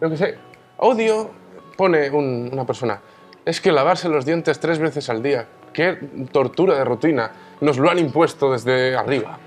Yo 0.00 0.10
qué 0.10 0.16
sé, 0.16 0.34
odio, 0.78 1.30
pone 1.76 2.10
un- 2.10 2.50
una 2.52 2.64
persona, 2.64 3.00
es 3.44 3.60
que 3.60 3.72
lavarse 3.72 4.08
los 4.08 4.24
dientes 4.24 4.58
tres 4.60 4.78
veces 4.78 5.08
al 5.10 5.22
día, 5.22 5.46
qué 5.72 5.98
tortura 6.32 6.74
de 6.76 6.84
rutina, 6.84 7.30
nos 7.60 7.78
lo 7.78 7.90
han 7.90 7.98
impuesto 7.98 8.52
desde 8.52 8.96
arriba. 8.96 9.38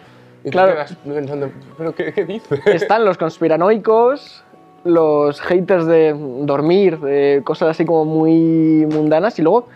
Y 0.42 0.46
te 0.46 0.52
Claro. 0.52 0.74
quedas 0.74 0.96
pensando, 1.06 1.52
¿pero 1.78 1.94
qué, 1.94 2.12
qué 2.14 2.26
dice? 2.26 2.60
Están 2.66 3.06
los 3.06 3.18
conspiranoicos, 3.18 4.44
los 4.84 5.40
haters 5.42 5.86
de 5.86 6.16
dormir, 6.18 7.00
de 7.00 7.42
cosas 7.44 7.70
así 7.70 7.86
como 7.86 8.06
muy 8.06 8.88
mundanas, 8.92 9.38
y 9.38 9.44
luego 9.44 9.68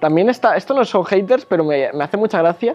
también 0.00 0.30
está, 0.30 0.56
esto 0.56 0.74
no 0.74 0.84
son 0.84 1.04
haters, 1.04 1.44
pero 1.44 1.64
me, 1.64 1.90
me 1.92 2.04
hace 2.04 2.16
mucha 2.16 2.38
gracia 2.40 2.74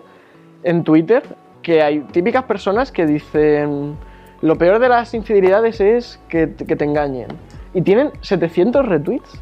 en 0.64 0.84
Twitter 0.84 1.24
que 1.70 1.84
hay 1.84 2.00
típicas 2.00 2.46
personas 2.46 2.92
que 2.92 3.06
dicen 3.06 3.96
lo 4.42 4.56
peor 4.58 4.80
de 4.80 4.90
las 4.90 5.14
infidelidades 5.14 5.80
es 5.80 6.20
que, 6.28 6.48
te- 6.48 6.66
que 6.66 6.76
te 6.76 6.84
engañen. 6.84 7.28
Y 7.76 7.84
tienen 7.84 8.12
700 8.22 8.88
retweets. 8.88 9.40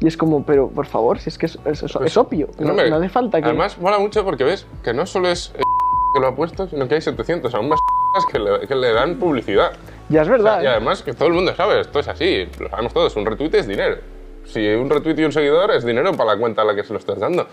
Y 0.00 0.06
es 0.06 0.16
como, 0.16 0.46
pero 0.46 0.68
por 0.70 0.86
favor, 0.86 1.18
si 1.18 1.28
es 1.28 1.36
que 1.36 1.44
es, 1.44 1.58
es- 1.66 1.82
es- 1.82 1.94
es 1.96 2.16
obvio, 2.16 2.48
no, 2.58 2.72
no 2.72 2.96
hace 2.96 3.08
falta 3.10 3.42
que... 3.42 3.48
Además, 3.48 3.76
mola 3.78 3.98
mucho 3.98 4.24
porque 4.24 4.44
ves 4.44 4.66
que 4.82 4.94
no 4.94 5.04
solo 5.04 5.28
es 5.28 5.52
que 6.14 6.20
lo 6.20 6.28
ha 6.28 6.34
puesto, 6.34 6.66
sino 6.68 6.88
que 6.88 6.94
hay 6.94 7.02
700 7.02 7.52
aún 7.54 7.68
más 7.68 7.80
que 8.32 8.38
le, 8.38 8.66
que 8.66 8.74
le 8.74 8.92
dan 8.94 9.16
publicidad. 9.16 9.72
ya 10.08 10.22
es 10.22 10.28
O 10.28 10.30
sea, 10.30 10.36
verdad. 10.38 10.62
y 10.62 10.64
¿eh? 10.64 10.68
además 10.70 11.02
que 11.02 11.12
todo 11.12 11.28
el 11.28 11.34
mundo 11.34 11.54
sabe, 11.54 11.80
esto 11.80 11.98
es 11.98 12.08
así, 12.08 12.48
lo 12.60 12.70
sabemos 12.70 12.94
todos, 12.94 13.14
un 13.16 13.26
retweet 13.26 13.50
es 13.54 13.66
dinero. 13.66 13.96
Si 14.46 14.66
un 14.66 14.88
retweet 14.88 15.18
y 15.18 15.24
un 15.24 15.32
seguidor 15.32 15.70
es 15.72 15.84
dinero 15.84 16.12
para 16.12 16.32
la 16.32 16.40
cuenta 16.40 16.62
a 16.62 16.64
la 16.64 16.74
que 16.74 16.82
se 16.82 16.94
lo 16.94 16.98
estás 16.98 17.18
dando. 17.18 17.46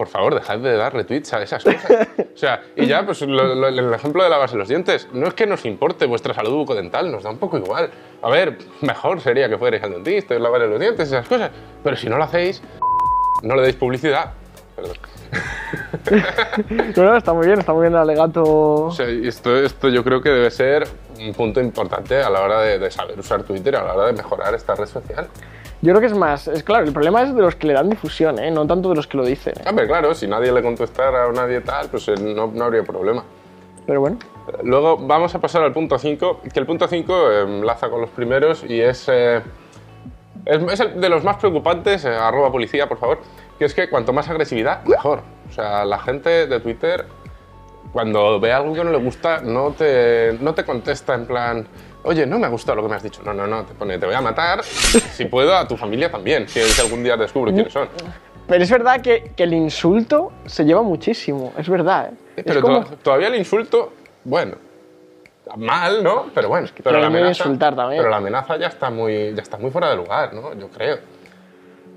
Por 0.00 0.08
favor, 0.08 0.34
dejad 0.34 0.56
de 0.60 0.78
dar 0.78 0.94
retweets 0.94 1.30
a 1.34 1.42
esas 1.42 1.62
cosas. 1.62 2.08
O 2.34 2.34
sea, 2.38 2.62
y 2.74 2.86
ya, 2.86 3.04
pues 3.04 3.20
lo- 3.20 3.54
lo- 3.54 3.68
el 3.68 3.92
ejemplo 3.92 4.24
de 4.24 4.30
lavarse 4.30 4.56
los 4.56 4.66
dientes. 4.66 5.06
No 5.12 5.26
es 5.28 5.34
que 5.34 5.46
nos 5.46 5.66
importe 5.66 6.06
vuestra 6.06 6.32
salud 6.32 6.54
bucodental, 6.56 7.12
nos 7.12 7.22
da 7.22 7.28
un 7.28 7.36
poco 7.36 7.58
igual. 7.58 7.90
A 8.22 8.30
ver, 8.30 8.56
mejor 8.80 9.20
sería 9.20 9.46
que 9.50 9.58
fuerais 9.58 9.82
al 9.82 9.90
dentista 9.92 10.38
lavarais 10.38 10.70
los 10.70 10.80
dientes, 10.80 11.06
esas 11.08 11.28
cosas. 11.28 11.50
Pero 11.84 11.96
si 11.96 12.08
no 12.08 12.16
lo 12.16 12.24
hacéis, 12.24 12.62
no 13.42 13.54
le 13.56 13.60
deis 13.60 13.76
publicidad. 13.76 14.32
Perdón. 14.74 14.96
No, 16.96 17.04
no, 17.04 17.16
está 17.16 17.34
muy 17.34 17.46
bien, 17.46 17.58
está 17.60 17.72
muy 17.74 17.82
bien 17.82 17.92
el 17.92 17.98
alegato. 18.00 18.42
O 18.86 18.90
sea, 18.92 19.06
esto, 19.06 19.54
esto 19.56 19.90
yo 19.90 20.02
creo 20.02 20.22
que 20.22 20.30
debe 20.30 20.50
ser 20.50 20.88
un 21.18 21.34
punto 21.34 21.60
importante 21.60 22.22
a 22.22 22.30
la 22.30 22.40
hora 22.40 22.62
de, 22.62 22.78
de 22.78 22.90
saber 22.90 23.18
usar 23.20 23.42
Twitter, 23.42 23.76
a 23.76 23.84
la 23.84 23.94
hora 23.94 24.06
de 24.06 24.14
mejorar 24.14 24.54
esta 24.54 24.74
red 24.74 24.86
social. 24.86 25.28
Yo 25.82 25.92
creo 25.92 26.00
que 26.00 26.06
es 26.06 26.16
más, 26.16 26.46
es 26.48 26.62
claro, 26.62 26.84
el 26.84 26.92
problema 26.92 27.22
es 27.22 27.34
de 27.34 27.40
los 27.40 27.56
que 27.56 27.66
le 27.66 27.72
dan 27.72 27.88
difusión, 27.88 28.38
¿eh? 28.38 28.50
no 28.50 28.66
tanto 28.66 28.90
de 28.90 28.96
los 28.96 29.06
que 29.06 29.16
lo 29.16 29.24
dicen. 29.24 29.54
¿eh? 29.58 29.64
Hombre, 29.68 29.86
claro, 29.86 30.14
si 30.14 30.26
nadie 30.26 30.52
le 30.52 30.62
contestara 30.62 31.26
o 31.26 31.32
nadie 31.32 31.62
tal, 31.62 31.88
pues 31.88 32.06
eh, 32.08 32.14
no, 32.18 32.48
no 32.48 32.64
habría 32.64 32.82
problema. 32.82 33.24
Pero 33.86 34.00
bueno, 34.00 34.18
Luego 34.62 34.96
vamos 34.96 35.34
a 35.34 35.38
pasar 35.38 35.62
al 35.62 35.72
punto 35.72 35.98
5, 35.98 36.40
que 36.52 36.60
el 36.60 36.66
punto 36.66 36.86
5 36.88 37.32
enlaza 37.42 37.88
con 37.88 38.00
los 38.00 38.10
primeros 38.10 38.64
y 38.68 38.80
es, 38.80 39.06
eh, 39.08 39.40
es, 40.44 40.62
es 40.72 40.80
el 40.80 41.00
de 41.00 41.08
los 41.08 41.24
más 41.24 41.36
preocupantes, 41.36 42.04
eh, 42.04 42.08
arroba 42.08 42.50
policía, 42.50 42.88
por 42.88 42.98
favor, 42.98 43.18
que 43.58 43.64
es 43.64 43.74
que 43.74 43.88
cuanto 43.88 44.12
más 44.12 44.28
agresividad, 44.28 44.84
mejor. 44.84 45.22
O 45.48 45.52
sea, 45.52 45.84
la 45.84 45.98
gente 45.98 46.46
de 46.46 46.60
Twitter, 46.60 47.06
cuando 47.92 48.40
ve 48.40 48.52
algo 48.52 48.74
que 48.74 48.84
no 48.84 48.90
le 48.90 48.98
gusta, 48.98 49.40
no 49.40 49.72
te, 49.72 50.36
no 50.40 50.54
te 50.54 50.64
contesta 50.64 51.14
en 51.14 51.26
plan, 51.26 51.66
oye, 52.04 52.26
no 52.26 52.38
me 52.38 52.46
ha 52.46 52.50
gustado 52.50 52.76
lo 52.76 52.82
que 52.82 52.88
me 52.88 52.96
has 52.96 53.02
dicho. 53.02 53.22
No, 53.24 53.32
no, 53.34 53.46
no, 53.46 53.64
te 53.64 53.74
pone, 53.74 53.98
te 53.98 54.06
voy 54.06 54.14
a 54.14 54.20
matar, 54.20 54.62
si 54.64 55.24
puedo, 55.26 55.54
a 55.56 55.66
tu 55.68 55.76
familia 55.76 56.10
también, 56.10 56.48
si 56.48 56.60
algún 56.80 57.02
día 57.02 57.16
descubro 57.16 57.52
quiénes 57.52 57.72
son. 57.72 57.88
pero 58.48 58.62
es 58.64 58.70
verdad 58.70 59.00
que, 59.00 59.32
que 59.36 59.42
el 59.44 59.52
insulto 59.54 60.32
se 60.46 60.64
lleva 60.64 60.82
muchísimo, 60.82 61.52
es 61.56 61.68
verdad. 61.68 62.10
¿eh? 62.12 62.16
Es 62.36 62.44
Pero 62.44 62.62
como- 62.62 62.84
to- 62.84 62.96
todavía 62.96 63.28
el 63.28 63.36
insulto, 63.36 63.92
bueno, 64.24 64.56
mal, 65.56 66.02
¿no? 66.04 66.26
Pero 66.34 66.48
bueno, 66.48 66.68
pero 66.72 66.84
pero 66.84 67.00
la, 67.00 67.06
amenaza, 67.08 67.42
insultar 67.44 67.74
también. 67.74 68.00
pero 68.00 68.10
la 68.10 68.16
amenaza 68.18 68.56
ya 68.56 68.68
está, 68.68 68.88
muy, 68.90 69.34
ya 69.34 69.42
está 69.42 69.56
muy 69.56 69.70
fuera 69.70 69.90
de 69.90 69.96
lugar, 69.96 70.32
¿no? 70.32 70.54
Yo 70.54 70.68
creo. 70.68 70.98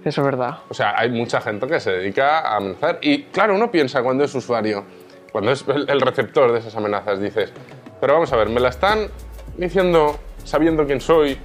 Eso 0.04 0.22
es 0.22 0.26
verdad. 0.26 0.58
O 0.70 0.74
sea, 0.74 0.96
hay 0.98 1.10
mucha 1.10 1.40
gente 1.40 1.66
que 1.68 1.80
se 1.80 1.92
dedica 1.92 2.40
a 2.40 2.58
amenazar. 2.58 2.98
Y 3.02 3.24
claro, 3.26 3.56
uno 3.56 3.72
piensa 3.72 4.02
cuando 4.04 4.24
es 4.26 4.36
usuario, 4.36 4.84
cuando 5.32 5.52
es 5.52 5.64
el 5.68 6.02
receptor 6.02 6.52
de 6.52 6.60
esas 6.60 6.76
amenazas, 6.76 7.20
dices, 7.22 7.54
pero 8.02 8.14
vamos 8.16 8.34
a 8.34 8.36
ver, 8.36 8.50
me 8.50 8.60
la 8.60 8.70
están 8.70 9.08
diciendo 9.58 10.20
sabiendo 10.44 10.86
quién 10.86 11.02
soy, 11.02 11.38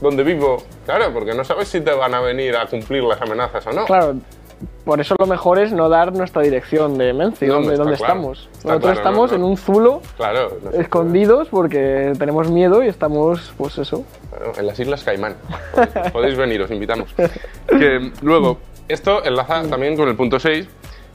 dónde 0.00 0.22
vivo. 0.22 0.62
Claro, 0.84 1.12
porque 1.12 1.34
no 1.34 1.44
sabes 1.44 1.68
si 1.68 1.80
te 1.80 1.92
van 1.92 2.14
a 2.14 2.20
venir 2.20 2.56
a 2.56 2.66
cumplir 2.66 3.02
las 3.02 3.20
amenazas 3.20 3.66
o 3.66 3.72
no. 3.72 3.84
Claro, 3.86 4.16
por 4.84 5.00
eso 5.00 5.16
lo 5.18 5.26
mejor 5.26 5.58
es 5.58 5.72
no 5.72 5.88
dar 5.88 6.12
nuestra 6.12 6.42
dirección 6.42 6.96
de 6.96 7.12
Menci, 7.12 7.44
está 7.46 7.56
donde 7.56 7.74
claro. 7.74 7.92
estamos. 7.92 8.48
Nosotros 8.56 8.80
claro, 8.80 8.98
estamos 8.98 9.32
no, 9.32 9.38
no. 9.38 9.44
en 9.44 9.50
un 9.50 9.56
zulo, 9.56 10.02
Claro, 10.16 10.58
no 10.62 10.70
escondidos, 10.70 11.48
porque 11.48 12.12
tenemos 12.18 12.50
miedo 12.50 12.82
y 12.84 12.88
estamos, 12.88 13.52
pues 13.56 13.78
eso. 13.78 14.04
En 14.56 14.66
las 14.66 14.78
Islas 14.78 15.02
Caimán. 15.02 15.36
Podéis, 15.74 16.10
podéis 16.12 16.36
venir, 16.36 16.62
os 16.62 16.70
invitamos. 16.70 17.14
Que, 17.68 18.12
luego, 18.22 18.58
esto 18.88 19.24
enlaza 19.24 19.62
también 19.68 19.96
con 19.96 20.08
el 20.08 20.16
punto 20.16 20.38
6, 20.38 20.68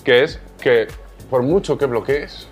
que 0.04 0.24
es 0.24 0.42
que 0.60 0.88
por 1.30 1.44
mucho 1.44 1.78
que 1.78 1.86
bloquees, 1.86 2.50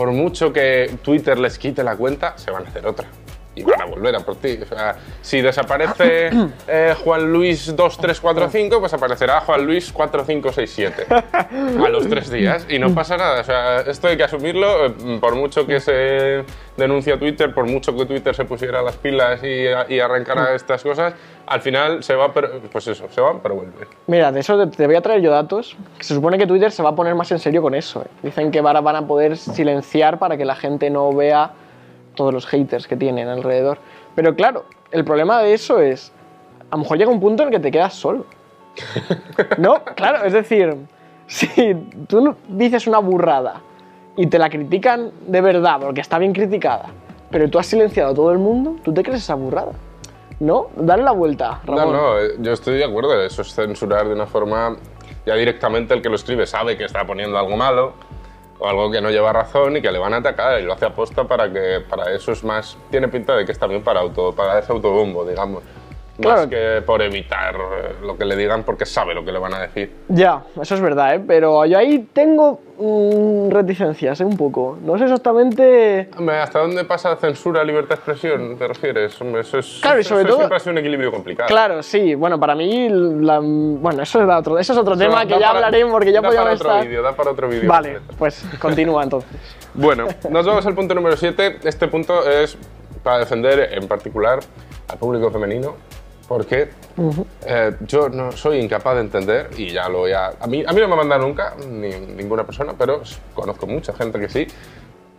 por 0.00 0.12
mucho 0.12 0.50
que 0.50 0.96
Twitter 1.02 1.38
les 1.38 1.58
quite 1.58 1.84
la 1.84 1.94
cuenta, 1.94 2.32
se 2.38 2.50
van 2.50 2.64
a 2.64 2.68
hacer 2.70 2.86
otra. 2.86 3.06
Y 3.54 3.64
van 3.64 3.80
a 3.80 3.84
volver 3.84 4.14
a 4.14 4.20
por 4.20 4.36
ti. 4.36 4.58
O 4.62 4.66
sea, 4.66 4.96
si 5.22 5.40
desaparece 5.42 6.30
eh, 6.68 6.94
Juan 7.02 7.32
Luis 7.32 7.66
2345, 7.74 8.78
pues 8.80 8.94
aparecerá 8.94 9.40
Juan 9.40 9.66
Luis 9.66 9.92
4567 9.92 11.06
a 11.84 11.88
los 11.88 12.08
tres 12.08 12.30
días 12.30 12.64
y 12.68 12.78
no 12.78 12.90
pasa 12.94 13.16
nada. 13.16 13.40
O 13.40 13.44
sea, 13.44 13.80
esto 13.80 14.08
hay 14.08 14.16
que 14.16 14.22
asumirlo, 14.24 14.86
eh, 14.86 15.18
por 15.20 15.34
mucho 15.34 15.66
que 15.66 15.80
se 15.80 16.44
denuncie 16.76 17.12
a 17.12 17.18
Twitter, 17.18 17.52
por 17.52 17.66
mucho 17.66 17.94
que 17.96 18.06
Twitter 18.06 18.34
se 18.34 18.44
pusiera 18.44 18.82
las 18.82 18.96
pilas 18.96 19.40
y, 19.42 19.92
y 19.92 19.98
arrancara 20.00 20.54
estas 20.54 20.82
cosas, 20.82 21.12
al 21.46 21.60
final 21.60 22.02
se 22.04 22.14
va, 22.14 22.32
pero, 22.32 22.60
pues 22.72 22.86
eso, 22.86 23.06
se 23.10 23.20
va, 23.20 23.38
pero 23.42 23.56
vuelve. 23.56 23.86
Mira, 24.06 24.30
de 24.32 24.40
eso 24.40 24.68
te- 24.68 24.86
voy 24.86 24.94
a 24.96 25.00
traer 25.02 25.20
yo 25.20 25.30
datos. 25.30 25.76
Se 25.98 26.14
supone 26.14 26.38
que 26.38 26.46
Twitter 26.46 26.70
se 26.70 26.82
va 26.82 26.90
a 26.90 26.94
poner 26.94 27.14
más 27.16 27.30
en 27.32 27.38
serio 27.40 27.60
con 27.60 27.74
eso. 27.74 28.02
¿eh? 28.02 28.06
Dicen 28.22 28.50
que 28.50 28.60
van 28.60 28.76
a 28.96 29.06
poder 29.06 29.36
silenciar 29.36 30.18
para 30.18 30.36
que 30.36 30.44
la 30.44 30.54
gente 30.54 30.88
no 30.88 31.12
vea 31.12 31.50
todos 32.20 32.34
los 32.34 32.46
haters 32.46 32.86
que 32.86 32.96
tienen 32.96 33.28
alrededor. 33.28 33.78
Pero 34.14 34.34
claro, 34.34 34.66
el 34.90 35.06
problema 35.06 35.40
de 35.40 35.54
eso 35.54 35.80
es, 35.80 36.12
a 36.70 36.76
lo 36.76 36.82
mejor 36.82 36.98
llega 36.98 37.10
un 37.10 37.18
punto 37.18 37.42
en 37.44 37.48
el 37.48 37.54
que 37.54 37.60
te 37.60 37.70
quedas 37.70 37.94
solo. 37.94 38.26
No, 39.56 39.82
claro, 39.96 40.22
es 40.26 40.34
decir, 40.34 40.76
si 41.26 41.74
tú 42.06 42.36
dices 42.46 42.86
una 42.86 42.98
burrada 42.98 43.62
y 44.16 44.26
te 44.26 44.38
la 44.38 44.50
critican 44.50 45.10
de 45.26 45.40
verdad, 45.40 45.80
porque 45.80 46.02
está 46.02 46.18
bien 46.18 46.34
criticada, 46.34 46.90
pero 47.30 47.48
tú 47.48 47.58
has 47.58 47.66
silenciado 47.66 48.10
a 48.10 48.14
todo 48.14 48.32
el 48.32 48.38
mundo, 48.38 48.76
¿tú 48.84 48.92
te 48.92 49.02
crees 49.02 49.20
esa 49.20 49.34
burrada? 49.34 49.72
¿No? 50.40 50.66
Dale 50.76 51.02
la 51.02 51.12
vuelta, 51.12 51.60
No, 51.66 51.76
Ramón. 51.76 51.96
no, 51.96 52.18
eh, 52.18 52.32
yo 52.38 52.52
estoy 52.52 52.76
de 52.76 52.84
acuerdo. 52.84 53.18
Eso 53.22 53.40
es 53.42 53.54
censurar 53.54 54.06
de 54.08 54.12
una 54.14 54.26
forma. 54.26 54.76
Ya 55.26 55.34
directamente 55.34 55.94
el 55.94 56.02
que 56.02 56.08
lo 56.10 56.16
escribe 56.16 56.46
sabe 56.46 56.76
que 56.76 56.84
está 56.84 57.06
poniendo 57.06 57.38
algo 57.38 57.56
malo 57.56 57.92
o 58.60 58.68
algo 58.68 58.90
que 58.90 59.00
no 59.00 59.10
lleva 59.10 59.32
razón 59.32 59.78
y 59.78 59.82
que 59.82 59.90
le 59.90 59.98
van 59.98 60.14
a 60.14 60.18
atacar 60.18 60.60
y 60.60 60.64
lo 60.64 60.74
hace 60.74 60.84
aposta 60.84 61.24
para 61.24 61.50
que 61.50 61.80
para 61.88 62.12
eso 62.12 62.32
es 62.32 62.44
más. 62.44 62.76
Tiene 62.90 63.08
pinta 63.08 63.34
de 63.34 63.44
que 63.46 63.52
está 63.52 63.66
bien 63.66 63.82
para, 63.82 64.00
auto, 64.00 64.32
para 64.32 64.58
ese 64.58 64.70
autobombo, 64.70 65.24
digamos. 65.24 65.62
Claro. 66.20 66.40
Más 66.42 66.46
que 66.48 66.82
por 66.84 67.02
evitar 67.02 67.54
eh, 67.54 67.94
lo 68.02 68.16
que 68.16 68.24
le 68.24 68.36
digan 68.36 68.62
porque 68.64 68.86
sabe 68.86 69.14
lo 69.14 69.24
que 69.24 69.32
le 69.32 69.38
van 69.38 69.54
a 69.54 69.60
decir. 69.60 69.90
Ya, 70.08 70.42
eso 70.60 70.74
es 70.74 70.80
verdad, 70.80 71.14
¿eh? 71.14 71.20
pero 71.26 71.64
yo 71.66 71.78
ahí 71.78 72.08
tengo 72.12 72.60
mm, 72.78 73.50
reticencias, 73.50 74.20
¿eh? 74.20 74.24
un 74.24 74.36
poco. 74.36 74.78
No 74.84 74.96
sé 74.98 75.04
exactamente... 75.04 76.08
Hombre, 76.16 76.38
¿hasta 76.38 76.58
dónde 76.60 76.84
pasa 76.84 77.16
censura, 77.16 77.62
libertad 77.64 77.90
de 77.90 77.94
expresión? 77.96 78.56
¿Te 78.58 78.68
refieres? 78.68 79.20
Hombre, 79.20 79.40
eso 79.42 79.58
es. 79.58 79.78
Claro, 79.82 80.00
y 80.00 80.04
sobre 80.04 80.20
eso 80.22 80.28
todo- 80.28 80.36
siempre 80.38 80.56
ha 80.56 80.60
sido 80.60 80.72
un 80.72 80.78
equilibrio 80.78 81.10
complicado. 81.10 81.48
Claro, 81.48 81.82
sí, 81.82 82.14
bueno, 82.14 82.38
para 82.38 82.54
mí, 82.54 82.88
la- 82.88 83.40
bueno, 83.40 84.02
eso 84.02 84.22
es 84.22 84.28
otro, 84.28 84.58
eso 84.58 84.72
es 84.72 84.78
otro 84.78 84.94
Eso 84.94 85.02
tema 85.04 85.22
que 85.24 85.30
ya 85.30 85.38
para- 85.38 85.50
hablaremos 85.50 85.92
porque 85.92 86.12
ya 86.12 86.20
da 86.20 86.28
podíamos 86.28 86.44
para 86.48 86.54
otro 86.56 86.68
estar... 86.70 86.86
vídeo, 86.86 87.02
da 87.02 87.12
para 87.16 87.30
otro 87.30 87.48
vídeo. 87.48 87.68
Vale, 87.68 88.00
pues 88.18 88.44
continúa 88.60 89.02
entonces. 89.02 89.30
Bueno, 89.72 90.08
nos 90.28 90.44
vamos 90.44 90.66
al 90.66 90.74
punto 90.74 90.96
número 90.96 91.16
7. 91.16 91.58
Este 91.62 91.86
punto 91.86 92.28
es 92.28 92.58
para 93.04 93.20
defender 93.20 93.72
en 93.72 93.86
particular 93.86 94.40
al 94.88 94.98
público 94.98 95.30
femenino, 95.30 95.76
porque 96.30 96.68
eh, 97.44 97.72
yo 97.88 98.08
no 98.08 98.30
soy 98.30 98.60
incapaz 98.60 98.94
de 98.94 99.00
entender, 99.00 99.50
y 99.56 99.70
ya 99.70 99.88
lo 99.88 99.98
voy 99.98 100.12
a... 100.12 100.28
A 100.40 100.46
mí, 100.46 100.62
a 100.64 100.72
mí 100.72 100.80
no 100.80 100.86
me 100.86 100.94
manda 100.94 101.18
nunca, 101.18 101.54
ni 101.68 101.90
ninguna 101.90 102.44
persona, 102.44 102.72
pero 102.78 103.02
conozco 103.34 103.66
mucha 103.66 103.92
gente 103.94 104.20
que 104.20 104.28
sí. 104.28 104.46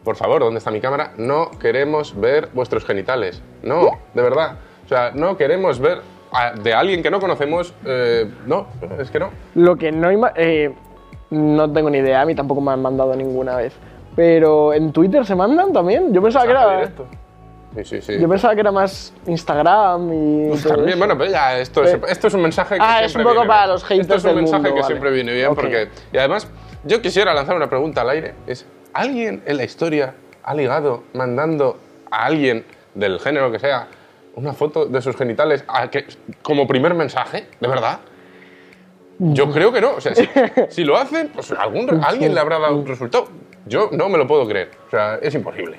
Por 0.06 0.15
favor, 0.15 0.39
¿dónde 0.39 0.60
está 0.60 0.72
mi 0.72 0.80
cámara? 0.80 1.12
No 1.18 1.51
queremos 1.60 2.18
ver 2.18 2.48
vuestros 2.53 2.86
genitales. 2.86 3.41
No, 3.62 4.00
de 4.13 4.22
verdad. 4.22 4.56
O 4.86 4.88
sea, 4.88 5.12
no 5.13 5.36
queremos 5.36 5.80
ver 5.82 6.00
a- 6.32 6.53
de 6.53 6.74
alguien 6.74 7.03
que 7.03 7.12
no 7.12 7.20
conocemos. 7.20 7.74
eh, 7.86 8.32
no, 8.48 8.68
es 8.98 9.12
que 9.12 9.20
no. 9.20 9.32
Lo 9.56 9.75
que 9.75 9.91
no... 9.91 10.10
ima- 10.13 10.32
eh, 10.38 10.74
no 11.30 11.70
tengo 11.74 11.89
ni 11.89 11.98
idea, 11.98 12.22
a 12.22 12.25
mí 12.25 12.36
tampoco 12.36 12.62
me 12.62 12.72
han 12.72 12.82
mandado 12.82 13.13
ninguna 13.18 13.58
vez. 13.58 13.74
Pero 14.15 14.74
en 14.74 14.94
Twitter 14.94 15.25
se 15.25 15.36
mandan 15.36 15.74
también. 15.74 16.13
Yo 16.13 16.22
pensaba 16.22 16.46
que 16.46 16.51
era... 16.51 16.72
directo. 16.77 17.06
Sí, 17.75 17.86
sí, 17.86 18.01
sí. 18.01 18.20
Yo 18.20 18.28
pensaba 18.28 18.54
que 18.54 18.60
era 18.62 18.72
más 18.72 19.13
Instagram 19.28 20.12
y... 20.13 20.50
Pues 20.50 20.63
todo 20.63 20.74
también, 20.75 20.90
eso. 20.90 20.98
bueno, 21.00 21.18
pero 21.18 21.32
ya, 21.32 21.58
esto 21.60 21.84
es, 21.84 21.98
esto 22.10 22.28
es 22.28 22.34
un 22.34 22.42
mensaje 22.42 22.75
que 22.75 22.82
Ah, 22.84 22.98
siempre 23.00 23.06
es 23.06 23.16
un 23.16 23.24
poco 23.24 23.34
viene 23.36 23.48
para 23.48 23.62
bien. 23.62 23.70
los 23.74 23.84
haters 23.86 24.01
Esto 24.01 24.16
es 24.16 24.24
un 24.24 24.28
del 24.30 24.36
mensaje 24.36 24.62
mundo, 24.63 24.75
que 24.75 24.82
vale. 24.82 24.94
siempre 24.94 25.12
viene 25.12 25.34
bien 25.34 25.56
porque... 25.56 25.88
Y 26.12 26.18
además, 26.18 26.48
yo 26.84 27.01
quisiera 27.01 27.34
lanzar 27.34 27.56
una 27.56 27.70
pregunta 27.70 28.01
al 28.01 28.10
aire. 28.10 28.34
Es, 28.46 28.66
¿alguien 28.94 29.42
en 29.46 29.56
la 29.58 29.63
historia 29.63 30.16
ha 30.44 30.54
ligado 30.54 31.04
mandando 31.13 31.78
a 32.12 32.25
alguien 32.25 32.66
del 32.94 33.20
género 33.22 33.51
que 33.54 33.60
sea 33.60 33.88
una 34.36 34.51
foto 34.51 34.86
de 34.86 35.01
sus 35.01 35.16
genitales 35.16 35.63
a 35.70 35.90
que- 35.90 36.06
como 36.42 36.68
primer 36.68 36.94
mensaje? 36.94 37.48
¿De 37.62 37.68
verdad? 37.70 38.00
Yo 39.20 39.50
creo 39.51 39.72
que 39.72 39.80
no. 39.80 39.92
O 39.92 40.01
sea, 40.01 40.13
si, 40.16 40.28
si 40.70 40.84
lo 40.84 40.98
hacen, 40.98 41.30
pues 41.30 41.51
algún, 41.51 42.04
alguien 42.04 42.34
le 42.34 42.40
habrá 42.42 42.60
dado 42.60 42.75
un 42.75 42.86
resultado. 42.88 43.28
Yo 43.66 43.90
no 43.94 44.10
me 44.10 44.18
lo 44.18 44.28
puedo 44.28 44.46
creer. 44.48 44.72
O 44.88 44.90
sea, 44.90 45.20
es 45.22 45.34
imposible. 45.36 45.78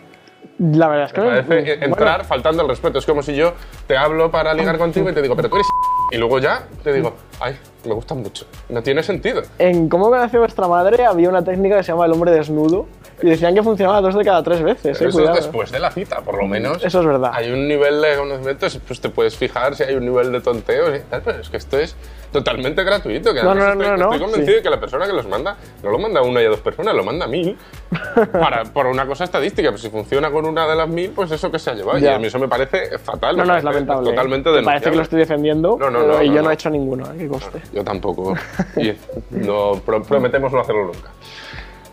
La 0.62 0.86
verdad 0.88 1.06
es 1.06 1.12
que... 1.12 1.20
Me 1.20 1.42
parece 1.42 1.76
bueno, 1.76 1.84
entrar 1.86 2.24
faltando 2.24 2.62
el 2.62 2.68
respeto. 2.68 2.98
Es 2.98 3.06
como 3.06 3.22
si 3.22 3.34
yo 3.34 3.54
te 3.88 3.96
hablo 3.96 4.30
para 4.30 4.54
ligar 4.54 4.78
contigo 4.78 5.10
y 5.10 5.12
te 5.12 5.20
digo, 5.20 5.34
pero 5.34 5.48
tú 5.48 5.56
eres 5.56 5.66
y 6.12 6.16
luego 6.18 6.38
ya 6.38 6.66
te 6.84 6.92
digo, 6.92 7.14
ay, 7.40 7.58
me 7.84 7.94
gustan 7.94 8.22
mucho. 8.22 8.46
No 8.68 8.82
tiene 8.82 9.02
sentido. 9.02 9.42
En 9.58 9.88
Cómo 9.88 10.08
conoció 10.08 10.38
vuestra 10.38 10.68
madre 10.68 11.04
había 11.04 11.28
una 11.28 11.42
técnica 11.42 11.78
que 11.78 11.82
se 11.82 11.92
llama 11.92 12.06
el 12.06 12.12
hombre 12.12 12.30
desnudo 12.30 12.86
y 13.20 13.30
decían 13.30 13.54
que 13.54 13.62
funcionaba 13.62 14.00
dos 14.00 14.14
de 14.14 14.24
cada 14.24 14.42
tres 14.42 14.62
veces. 14.62 14.98
Pero 14.98 15.06
eh, 15.06 15.08
eso 15.08 15.18
cuidado. 15.18 15.38
es 15.38 15.44
después 15.44 15.72
de 15.72 15.80
la 15.80 15.90
cita, 15.90 16.20
por 16.20 16.38
lo 16.38 16.46
menos. 16.46 16.84
Eso 16.84 17.00
es 17.00 17.06
verdad. 17.06 17.32
Hay 17.34 17.50
un 17.50 17.66
nivel 17.66 18.00
de 18.00 18.16
conocimientos, 18.16 18.78
pues 18.86 19.00
te 19.00 19.08
puedes 19.08 19.36
fijar 19.36 19.74
si 19.74 19.82
hay 19.82 19.94
un 19.96 20.04
nivel 20.04 20.30
de 20.30 20.40
tonteos 20.40 20.96
y 20.96 21.00
tal, 21.10 21.22
pero 21.22 21.40
es 21.40 21.48
que 21.48 21.56
esto 21.56 21.78
es 21.78 21.96
totalmente 22.32 22.82
gratuito. 22.82 23.32
Que 23.32 23.42
No, 23.42 23.54
no, 23.54 23.72
estoy, 23.72 23.86
no, 23.86 23.96
no, 23.96 24.04
estoy 24.04 24.18
convencido 24.20 24.46
sí. 24.46 24.54
de 24.54 24.62
que 24.62 24.70
la 24.70 24.80
persona 24.80 25.06
que 25.06 25.12
los 25.12 25.28
manda 25.28 25.56
no 25.82 25.90
lo 25.90 25.98
manda 25.98 26.20
a 26.20 26.22
una 26.22 26.42
y 26.42 26.46
a 26.46 26.48
dos 26.48 26.60
personas, 26.60 26.94
lo 26.94 27.04
manda 27.04 27.26
a 27.26 27.28
mil. 27.28 27.56
para, 28.32 28.64
por 28.64 28.86
una 28.86 29.06
cosa 29.06 29.24
estadística, 29.24 29.70
pues 29.70 29.82
si 29.82 29.90
funciona 29.90 30.30
con 30.30 30.46
una 30.46 30.66
de 30.66 30.74
las 30.74 30.88
mil, 30.88 31.10
pues 31.10 31.30
eso 31.30 31.50
que 31.50 31.58
se 31.58 31.70
ha 31.70 31.74
llevado. 31.74 31.98
Y 31.98 32.06
a 32.06 32.18
mí 32.18 32.26
eso 32.26 32.38
me 32.38 32.48
parece 32.48 32.98
fatal. 32.98 33.36
No, 33.36 33.44
no, 33.44 33.56
es 33.56 33.62
lamentable. 33.64 34.10
Totalmente 34.10 34.50
Me 34.50 34.62
parece 34.62 34.90
que 34.90 34.96
lo 34.96 35.02
estoy 35.02 35.18
defendiendo, 35.20 35.76
No, 35.78 35.90
no, 35.90 36.06
no, 36.06 36.22
y 36.22 36.32
yo 36.32 36.42
no 36.42 36.50
he 36.50 36.54
hecho 36.54 36.70
ninguno, 36.70 37.04
eh, 37.12 37.18
que 37.18 37.28
conste. 37.28 37.60
Yo 37.72 37.84
tampoco. 37.84 38.34
Y 38.76 38.94
no, 39.30 39.80
pro- 39.84 40.02
prometemos 40.02 40.52
no 40.52 40.60
hacerlo 40.60 40.86
nunca. 40.86 41.10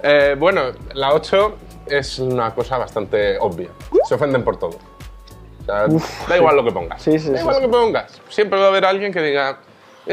Eh, 0.02 0.36
bueno, 0.40 0.62
la 0.94 1.14
8 1.14 1.56
es 1.88 2.20
una 2.20 2.54
cosa 2.54 2.78
bastante 2.78 3.38
obvia. 3.40 3.70
Se 4.08 4.16
ofenden 4.16 4.44
por 4.44 4.58
todo. 4.58 4.78
O 5.62 5.66
sea, 5.66 5.86
da 6.28 6.38
igual 6.38 6.56
lo 6.56 6.64
que 6.64 6.72
pongas. 6.72 7.02
Sí, 7.02 7.20
sí, 7.20 7.30
da 7.32 7.38
sí, 7.38 7.42
igual 7.42 7.56
sí. 7.58 7.62
lo 7.62 7.68
que 7.68 7.72
pongas. 7.72 8.22
Siempre 8.30 8.58
va 8.60 8.66
a 8.66 8.70
haber 8.70 8.86
alguien 8.86 9.12
que 9.12 9.22
diga, 9.22 9.60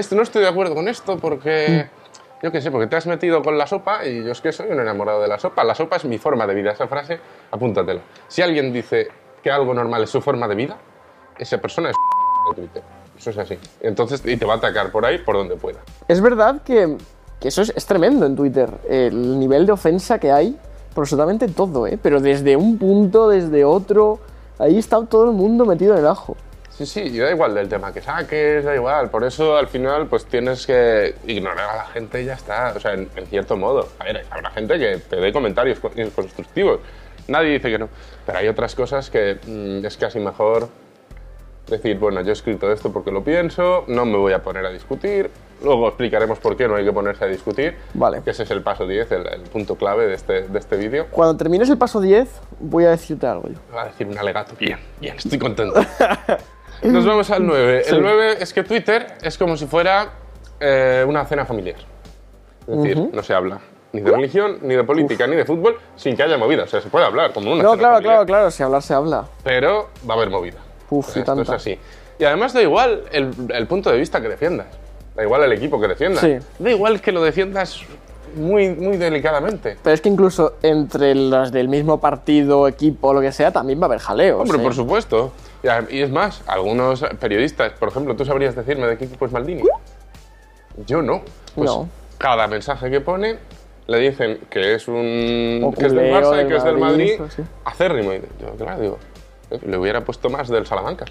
esto 0.01 0.15
no 0.15 0.23
estoy 0.23 0.43
de 0.43 0.49
acuerdo 0.49 0.75
con 0.75 0.89
esto 0.89 1.19
porque... 1.19 1.89
Mm. 1.93 2.07
Yo 2.43 2.53
qué 2.53 2.61
sé, 2.61 2.71
porque 2.71 2.87
te 2.87 2.97
has 2.97 3.07
metido 3.07 3.43
con 3.43 3.57
la 3.57 3.67
sopa 3.67 4.05
y 4.05 4.23
yo 4.23 4.31
es 4.31 4.43
que 4.43 4.53
soy 4.53 4.69
un 4.71 4.79
enamorado 4.79 5.23
de 5.23 5.27
la 5.27 5.39
sopa. 5.39 5.65
La 5.65 5.75
sopa 5.75 5.97
es 5.97 6.05
mi 6.05 6.19
forma 6.19 6.47
de 6.47 6.55
vida. 6.55 6.73
Esa 6.73 6.87
frase, 6.87 7.19
apúntatela. 7.51 8.03
Si 8.29 8.43
alguien 8.43 8.75
dice 8.75 9.09
que 9.43 9.51
algo 9.51 9.73
normal 9.73 10.03
es 10.03 10.11
su 10.11 10.21
forma 10.21 10.47
de 10.47 10.55
vida, 10.55 10.77
esa 11.39 11.57
persona 11.57 11.89
es 11.89 11.97
de 12.51 12.61
Twitter. 12.61 12.83
Eso 13.17 13.31
es 13.31 13.39
así. 13.39 13.59
Entonces, 13.81 14.23
y 14.27 14.37
te 14.37 14.45
va 14.45 14.53
a 14.53 14.57
atacar 14.59 14.93
por 14.93 15.07
ahí, 15.07 15.17
por 15.17 15.35
donde 15.35 15.57
pueda. 15.57 15.79
Es 16.09 16.21
verdad 16.21 16.61
que, 16.63 16.99
que 17.41 17.49
eso 17.49 17.63
es, 17.63 17.73
es 17.75 17.87
tremendo 17.87 18.27
en 18.27 18.37
Twitter, 18.37 18.69
el 18.87 19.39
nivel 19.39 19.65
de 19.65 19.73
ofensa 19.73 20.19
que 20.19 20.31
hay 20.31 20.59
por 20.97 21.03
absolutamente 21.03 21.49
todo, 21.49 21.87
¿eh? 21.87 21.99
pero 22.03 22.21
desde 22.21 22.57
un 22.57 22.79
punto, 22.79 23.29
desde 23.29 23.67
otro, 23.67 24.19
ahí 24.59 24.79
está 24.79 25.05
todo 25.05 25.27
el 25.27 25.33
mundo 25.33 25.67
metido 25.67 25.93
en 25.93 26.01
el 26.01 26.07
ajo. 26.07 26.39
Sí, 26.77 26.85
sí, 26.85 27.01
y 27.01 27.19
da 27.19 27.31
igual 27.31 27.55
del 27.55 27.69
tema 27.71 27.91
que 27.93 28.03
saques, 28.03 28.63
da 28.65 28.75
igual. 28.75 29.09
Por 29.09 29.25
eso 29.25 29.57
al 29.57 29.67
final 29.69 30.09
pues 30.09 30.27
tienes 30.27 30.67
que 30.67 31.15
ignorar 31.27 31.71
a 31.71 31.77
la 31.77 31.85
gente 31.87 32.21
y 32.21 32.27
ya 32.27 32.35
está. 32.35 32.75
O 32.77 32.81
sea, 32.81 32.93
en, 32.93 33.09
en 33.17 33.27
cierto 33.29 33.57
modo. 33.57 33.89
A 33.99 34.05
ver, 34.05 34.27
habrá 34.31 34.51
gente 34.51 34.79
que 34.79 34.99
te 34.99 35.17
dé 35.17 35.33
comentarios 35.33 35.81
co- 35.81 35.91
constructivos. 36.15 36.81
Nadie 37.29 37.53
dice 37.55 37.71
que 37.71 37.79
no. 37.79 37.89
Pero 38.27 38.39
hay 38.39 38.49
otras 38.49 38.75
cosas 38.75 39.09
que 39.09 39.39
mm, 39.47 39.87
es 39.87 39.97
casi 39.97 40.19
mejor 40.21 40.69
decir, 41.67 41.99
bueno, 41.99 42.21
yo 42.21 42.29
he 42.29 42.33
escrito 42.33 42.71
esto 42.71 42.93
porque 42.93 43.11
lo 43.11 43.25
pienso, 43.25 43.85
no 43.89 44.05
me 44.05 44.17
voy 44.19 44.33
a 44.35 44.43
poner 44.43 44.67
a 44.67 44.71
discutir. 44.71 45.31
Luego 45.65 45.89
explicaremos 45.89 46.39
por 46.39 46.57
qué 46.59 46.69
no 46.69 46.77
hay 46.77 46.85
que 46.85 46.93
ponerse 46.93 47.25
a 47.25 47.29
discutir. 47.29 47.75
Vale. 47.95 48.21
Que 48.23 48.31
ese 48.31 48.43
es 48.43 48.51
el 48.51 48.63
paso 48.63 48.87
10, 48.87 49.11
el, 49.13 49.27
el 49.29 49.41
punto 49.45 49.77
clave 49.77 50.07
de 50.07 50.15
este, 50.15 50.43
de 50.43 50.59
este 50.59 50.77
vídeo. 50.77 51.07
Cuando 51.11 51.35
termines 51.39 51.71
el 51.71 51.79
paso 51.79 52.03
10, 52.03 52.29
voy 52.61 52.85
a 52.85 52.91
decirte 52.91 53.27
algo 53.27 53.49
yo. 53.49 53.57
Va 53.75 53.83
a 53.83 53.87
decir 53.87 54.07
un 54.07 54.19
alegato. 54.19 54.53
Bien, 54.61 54.79
bien, 55.01 55.17
estoy 55.17 55.39
contento. 55.39 55.81
Nos 56.83 57.05
vamos 57.07 57.31
al 57.31 57.47
9. 57.47 57.83
Sí. 57.85 57.95
El 57.95 58.03
9 58.03 58.37
es 58.41 58.53
que 58.53 58.63
Twitter 58.63 59.07
es 59.23 59.37
como 59.39 59.57
si 59.57 59.67
fuera 59.67 60.11
eh, 60.61 61.05
una 61.07 61.25
cena 61.25 61.45
familiar. 61.45 61.77
Es 62.67 62.77
decir, 62.83 63.11
no 63.13 63.23
se 63.23 63.33
habla 63.35 63.61
ni 63.93 64.01
de 64.03 64.11
religión, 64.11 64.59
ni 64.63 64.75
de 64.75 64.85
política, 64.85 65.27
ni 65.27 65.37
de 65.37 65.45
fútbol 65.45 65.79
sin 65.97 66.17
que 66.17 66.23
haya 66.23 66.37
movida. 66.37 66.65
O 66.65 66.67
sea, 66.67 66.81
se 66.83 66.89
puede 66.89 67.07
hablar 67.07 67.33
como 67.33 67.53
una 67.53 67.63
No, 67.63 67.71
cena 67.71 67.79
claro, 67.81 67.95
familiar, 67.95 68.15
claro, 68.15 68.27
claro, 68.27 68.51
si 68.51 68.63
hablar 68.63 68.83
se 68.83 68.93
habla. 68.95 69.25
Pero 69.43 69.89
va 70.09 70.15
a 70.15 70.17
haber 70.19 70.31
movida. 70.31 70.59
Uf, 70.91 71.07
y 71.17 71.21
Esto 71.21 71.21
es 71.21 71.25
tanta. 71.25 71.55
así. 71.55 71.79
Y 72.19 72.25
además 72.25 72.53
da 72.53 72.61
igual 72.63 73.05
el, 73.13 73.31
el 73.55 73.67
punto 73.67 73.91
de 73.91 73.99
vista 73.99 74.21
que 74.21 74.29
defiendas. 74.29 74.67
Da 75.15 75.23
igual 75.23 75.45
el 75.45 75.53
equipo 75.53 75.81
que 75.81 75.89
defiendas. 75.89 76.21
Sí. 76.21 76.37
Da 76.59 76.71
igual 76.71 77.01
que 77.01 77.13
lo 77.13 77.23
defiendas 77.23 77.81
muy, 78.35 78.69
muy 78.71 78.99
delicadamente. 78.99 79.77
Pero 79.83 79.95
es 79.95 80.01
que 80.03 80.11
incluso 80.11 80.55
entre 80.63 81.15
las 81.15 81.51
del 81.53 81.69
mismo 81.69 81.99
partido, 82.01 82.69
equipo, 82.69 83.15
lo 83.15 83.21
que 83.23 83.33
sea, 83.33 83.51
también 83.51 83.81
va 83.81 83.85
a 83.85 83.87
haber 83.87 84.01
jaleos. 84.01 84.41
Hombre, 84.43 84.59
¿eh? 84.59 84.63
por 84.63 84.75
supuesto. 84.75 85.33
Y 85.91 86.01
es 86.01 86.11
más, 86.11 86.43
algunos 86.47 87.05
periodistas, 87.21 87.73
por 87.73 87.89
ejemplo, 87.89 88.15
¿tú 88.17 88.25
sabrías 88.25 88.55
decirme 88.55 88.87
de 88.87 88.97
qué 88.99 89.05
equipo 89.07 89.27
es 89.27 89.33
Maldini? 89.33 89.63
Yo 90.87 91.03
no. 91.03 91.23
Pues 91.55 91.71
No. 91.71 91.89
cada 92.19 92.47
mensaje 92.47 92.91
que 92.91 93.01
pone 93.01 93.39
le 93.87 93.99
dicen 93.99 94.41
que 94.51 94.75
es 94.75 94.89
un 94.89 95.63
O 95.65 95.73
que 95.73 95.87
es 95.87 95.93
del 95.93 96.13
Barça 96.13 96.45
y 96.45 96.49
que 96.49 96.57
es 96.57 96.65
del 96.65 96.79
Madrid, 96.79 97.19
Madrid, 97.19 97.33
sí. 97.37 97.43
acérrimo. 97.65 98.13
Y 98.13 98.21
yo, 98.41 98.51
claro, 98.59 98.81
digo, 98.81 98.99
eh, 99.51 99.61
le 99.65 99.79
hubiera 99.79 100.05
puesto 100.05 100.29
más 100.29 100.49
del 100.49 100.67
Salamanca. 100.67 101.05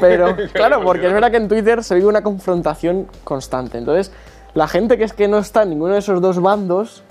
Pero, 0.00 0.34
claro, 0.52 0.80
le 0.80 0.84
porque 0.84 1.06
es 1.06 1.12
verdad 1.12 1.30
que 1.30 1.36
en 1.36 1.48
Twitter 1.48 1.82
se 1.84 1.94
vive 1.94 2.06
una 2.08 2.22
confrontación 2.22 3.06
constante. 3.24 3.78
Entonces, 3.78 4.12
la 4.54 4.66
gente 4.68 4.98
que 4.98 5.04
es 5.04 5.12
que 5.12 5.28
no 5.28 5.38
está 5.38 5.62
en 5.62 5.70
ninguno 5.70 5.92
de 5.94 6.00
esos 6.00 6.20
dos 6.20 6.40
bandos, 6.42 7.04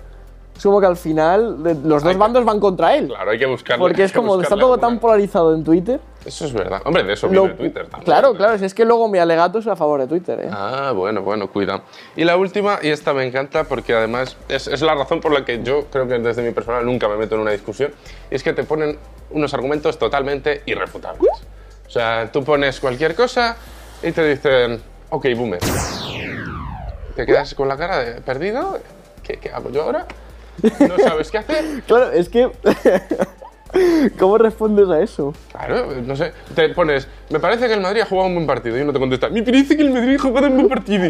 es 0.55 0.63
como 0.63 0.79
que 0.81 0.87
al 0.87 0.97
final 0.97 1.63
los 1.83 2.03
dos 2.03 2.11
que- 2.11 2.17
bandos 2.17 2.43
van 2.43 2.59
contra 2.59 2.95
él. 2.97 3.07
Claro, 3.07 3.31
hay 3.31 3.39
que 3.39 3.45
buscarle. 3.45 3.79
Porque 3.81 4.01
hay 4.01 4.05
es 4.07 4.11
como, 4.11 4.41
está 4.41 4.55
todo 4.55 4.73
alguna. 4.73 4.81
tan 4.89 4.99
polarizado 4.99 5.55
en 5.55 5.63
Twitter. 5.63 5.99
Eso 6.27 6.45
es 6.45 6.51
verdad. 6.51 6.81
Hombre, 6.83 7.03
de 7.05 7.13
eso 7.13 7.27
lo- 7.27 7.43
vive 7.43 7.53
Twitter 7.55 7.83
también. 7.87 8.03
claro, 8.05 8.33
claro, 8.35 8.57
si 8.57 8.65
es 8.65 8.73
que 8.73 8.83
luego 8.83 9.07
mi 9.07 9.17
alegato 9.17 9.59
es 9.59 9.67
a 9.67 9.77
favor 9.77 10.01
de 10.01 10.07
Twitter. 10.07 10.39
¿eh? 10.41 10.49
Ah, 10.51 10.91
bueno, 10.93 11.21
bueno, 11.21 11.49
cuida. 11.49 11.83
Y 12.17 12.25
la 12.25 12.35
última, 12.35 12.79
y 12.81 12.89
esta 12.89 13.13
me 13.13 13.25
encanta 13.25 13.63
porque 13.63 13.93
además 13.93 14.35
es, 14.49 14.67
es 14.67 14.81
la 14.81 14.93
razón 14.93 15.21
por 15.21 15.31
la 15.31 15.45
que 15.45 15.63
yo 15.63 15.85
creo 15.85 16.05
que 16.07 16.19
desde 16.19 16.41
mi 16.41 16.51
personal 16.51 16.85
nunca 16.85 17.07
me 17.07 17.15
meto 17.15 17.35
en 17.35 17.41
una 17.41 17.51
discusión, 17.51 17.93
y 18.29 18.35
es 18.35 18.43
que 18.43 18.51
te 18.51 18.63
ponen 18.65 18.97
unos 19.29 19.53
argumentos 19.53 19.97
totalmente 19.97 20.63
irrefutables. 20.65 21.31
O 21.87 21.89
sea, 21.89 22.29
tú 22.31 22.43
pones 22.43 22.79
cualquier 22.81 23.15
cosa 23.15 23.55
y 24.03 24.11
te 24.11 24.27
dicen, 24.27 24.81
ok, 25.09 25.25
boomer. 25.35 25.59
te 27.15 27.25
quedas 27.25 27.53
con 27.55 27.69
la 27.69 27.77
cara 27.77 27.99
de 27.99 28.21
perdido. 28.21 28.79
¿Qué, 29.23 29.37
qué 29.39 29.49
hago 29.49 29.69
yo 29.71 29.83
ahora? 29.83 30.05
No 30.61 30.97
sabes 30.97 31.31
qué 31.31 31.37
hacer. 31.37 31.63
Claro, 31.87 32.11
es 32.11 32.27
que. 32.29 32.51
¿Cómo 34.19 34.37
respondes 34.37 34.87
a 34.89 34.99
eso? 35.01 35.33
Claro, 35.51 35.87
no 36.05 36.15
sé. 36.15 36.31
Te 36.55 36.69
pones, 36.69 37.07
me 37.29 37.39
parece 37.39 37.67
que 37.67 37.73
el 37.73 37.81
Madrid 37.81 38.01
ha 38.01 38.05
jugado 38.05 38.27
un 38.27 38.35
buen 38.35 38.47
partido 38.47 38.77
y 38.77 38.81
uno 38.81 38.93
te 38.93 38.99
contesta, 38.99 39.29
me 39.29 39.43
parece 39.43 39.75
que 39.75 39.83
el 39.83 39.91
Madrid 39.91 40.15
ha 40.15 40.21
jugado 40.21 40.47
un 40.47 40.55
buen 40.55 40.69
partido. 40.69 41.09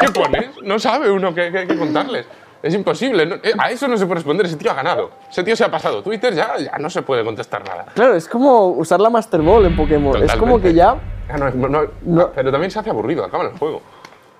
¿Qué 0.00 0.08
pones? 0.12 0.50
No 0.62 0.78
sabe 0.78 1.10
uno 1.10 1.34
qué, 1.34 1.50
qué- 1.52 1.66
qué 1.66 1.76
contarles. 1.76 2.26
Es 2.62 2.74
imposible. 2.74 3.24
no- 3.24 3.36
eh, 3.36 3.52
a 3.58 3.70
eso 3.70 3.88
no 3.88 3.96
se 3.96 4.04
puede 4.04 4.16
responder. 4.16 4.44
Ese 4.46 4.56
tío 4.56 4.70
ha 4.70 4.74
ganado. 4.74 5.10
Ese 5.30 5.42
tío 5.42 5.56
se 5.56 5.64
ha 5.64 5.70
pasado. 5.70 6.02
Twitter 6.02 6.34
ya, 6.34 6.58
ya 6.58 6.76
no 6.78 6.90
se 6.90 7.00
puede 7.02 7.24
contestar 7.24 7.64
nada. 7.66 7.86
Claro, 7.94 8.14
es 8.14 8.28
como 8.28 8.68
usar 8.68 9.00
la 9.00 9.08
Master 9.08 9.40
Ball 9.40 9.64
en 9.66 9.76
Pokémon. 9.76 10.14
Es 10.22 10.32
como 10.32 10.58
Totalmente. 10.58 10.68
que 10.68 10.74
ya. 10.74 10.96
Ah, 11.30 11.38
no, 11.38 11.50
no, 11.68 11.82
No. 12.02 12.30
Pero 12.32 12.50
también 12.50 12.70
se 12.70 12.78
hace 12.78 12.90
aburrido. 12.90 13.24
Acaba 13.24 13.44
el 13.44 13.58
juego. 13.58 13.80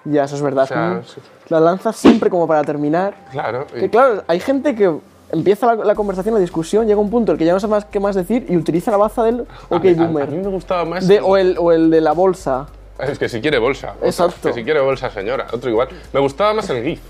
Ya, 0.04 0.24
eso 0.24 0.34
es 0.36 0.42
verdad. 0.42 0.66
sea, 0.66 0.76
es 0.86 0.90
como- 0.90 1.02
sí. 1.04 1.20
La 1.48 1.60
lanzas 1.60 1.96
siempre 1.96 2.28
como 2.28 2.46
para 2.46 2.62
terminar. 2.62 3.14
Claro. 3.32 3.66
y- 3.74 3.80
Que 3.80 3.90
claro, 3.90 4.22
hay 4.26 4.38
gente 4.40 4.74
que 4.74 4.94
empieza 5.32 5.74
la, 5.74 5.84
la 5.84 5.94
conversación, 5.94 6.34
la 6.34 6.40
discusión, 6.40 6.86
llega 6.86 7.00
un 7.00 7.10
punto 7.10 7.32
en 7.32 7.34
el 7.34 7.38
que 7.38 7.44
ya 7.44 7.52
no 7.52 7.60
sabe 7.60 7.72
más 7.72 7.84
qué 7.84 8.00
más 8.00 8.14
decir 8.16 8.46
y 8.48 8.56
utiliza 8.56 8.90
la 8.90 8.96
baza 8.96 9.22
del 9.24 9.46
a 9.70 9.76
OK 9.76 9.84
a- 9.86 9.92
Boomer. 9.94 10.24
A, 10.28 10.30
mí 10.30 10.38
me 10.38 10.48
gustaba 10.48 10.84
más. 10.84 11.06
De- 11.08 11.20
o, 11.20 11.36
el, 11.36 11.56
o 11.58 11.72
el 11.72 11.90
de 11.90 12.00
la 12.00 12.12
bolsa. 12.12 12.66
Es 12.98 13.18
que 13.18 13.28
si 13.28 13.40
quiere 13.40 13.58
bolsa. 13.58 13.92
otro, 13.96 14.06
Exacto. 14.08 14.48
Que 14.48 14.52
si 14.54 14.64
quiere 14.64 14.80
bolsa, 14.80 15.08
señora. 15.10 15.46
Otro 15.52 15.70
igual. 15.70 15.88
Me 16.12 16.20
gustaba 16.20 16.52
más 16.54 16.68
el 16.70 16.82
GIF. 16.84 17.00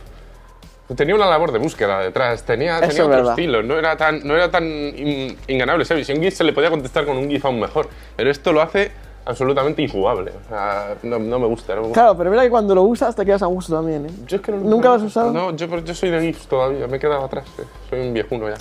Tenía 0.97 1.15
una 1.15 1.27
labor 1.27 1.53
de 1.53 1.59
búsqueda 1.61 2.00
detrás, 2.00 2.43
tenía, 2.43 2.81
tenía 2.81 3.05
otro 3.05 3.09
verdad. 3.17 3.31
estilo, 3.33 3.62
no 3.62 3.79
era 3.79 3.97
tan, 3.97 4.27
no 4.27 4.35
era 4.35 4.50
tan 4.50 4.65
in- 4.65 5.37
inganable. 5.47 5.85
¿sabes? 5.85 6.07
Si 6.07 6.12
un 6.12 6.21
GIF 6.21 6.35
se 6.35 6.43
le 6.45 6.53
podía 6.53 6.69
contestar 6.71 7.07
con 7.07 7.17
un 7.17 7.29
GIF 7.31 7.45
aún 7.45 7.61
mejor, 7.61 7.89
pero 8.17 8.29
esto 8.31 8.53
lo 8.53 8.61
hace 8.61 8.91
absolutamente 9.25 9.83
injugable. 9.83 10.33
O 10.45 10.49
sea, 10.49 10.95
no, 11.03 11.19
no 11.19 11.39
me 11.39 11.47
gusta. 11.47 11.75
No 11.75 11.83
me 11.83 11.87
gusta. 11.89 12.00
Claro, 12.03 12.17
pero 12.19 12.31
verdad 12.31 12.45
que 12.45 12.50
cuando 12.50 12.75
lo 12.75 12.83
usas 12.83 13.15
te 13.15 13.25
quedas 13.25 13.43
a 13.43 13.47
gusto 13.47 13.75
también, 13.75 14.07
¿eh? 14.07 14.11
Yo 14.27 14.37
es 14.37 14.43
que 14.43 14.53
no- 14.53 14.59
¿Nunca 14.59 14.89
lo 14.89 14.95
has 14.95 15.03
usado? 15.03 15.33
No, 15.33 15.55
yo, 15.55 15.67
yo 15.79 15.95
soy 15.95 16.11
de 16.11 16.21
GIFs 16.21 16.47
todavía, 16.47 16.87
me 16.87 16.97
he 16.97 17.00
quedado 17.00 17.25
atrás. 17.25 17.45
eh. 17.59 17.65
Soy 17.89 18.00
un 18.00 18.15
viejuno 18.15 18.49
ya. 18.49 18.57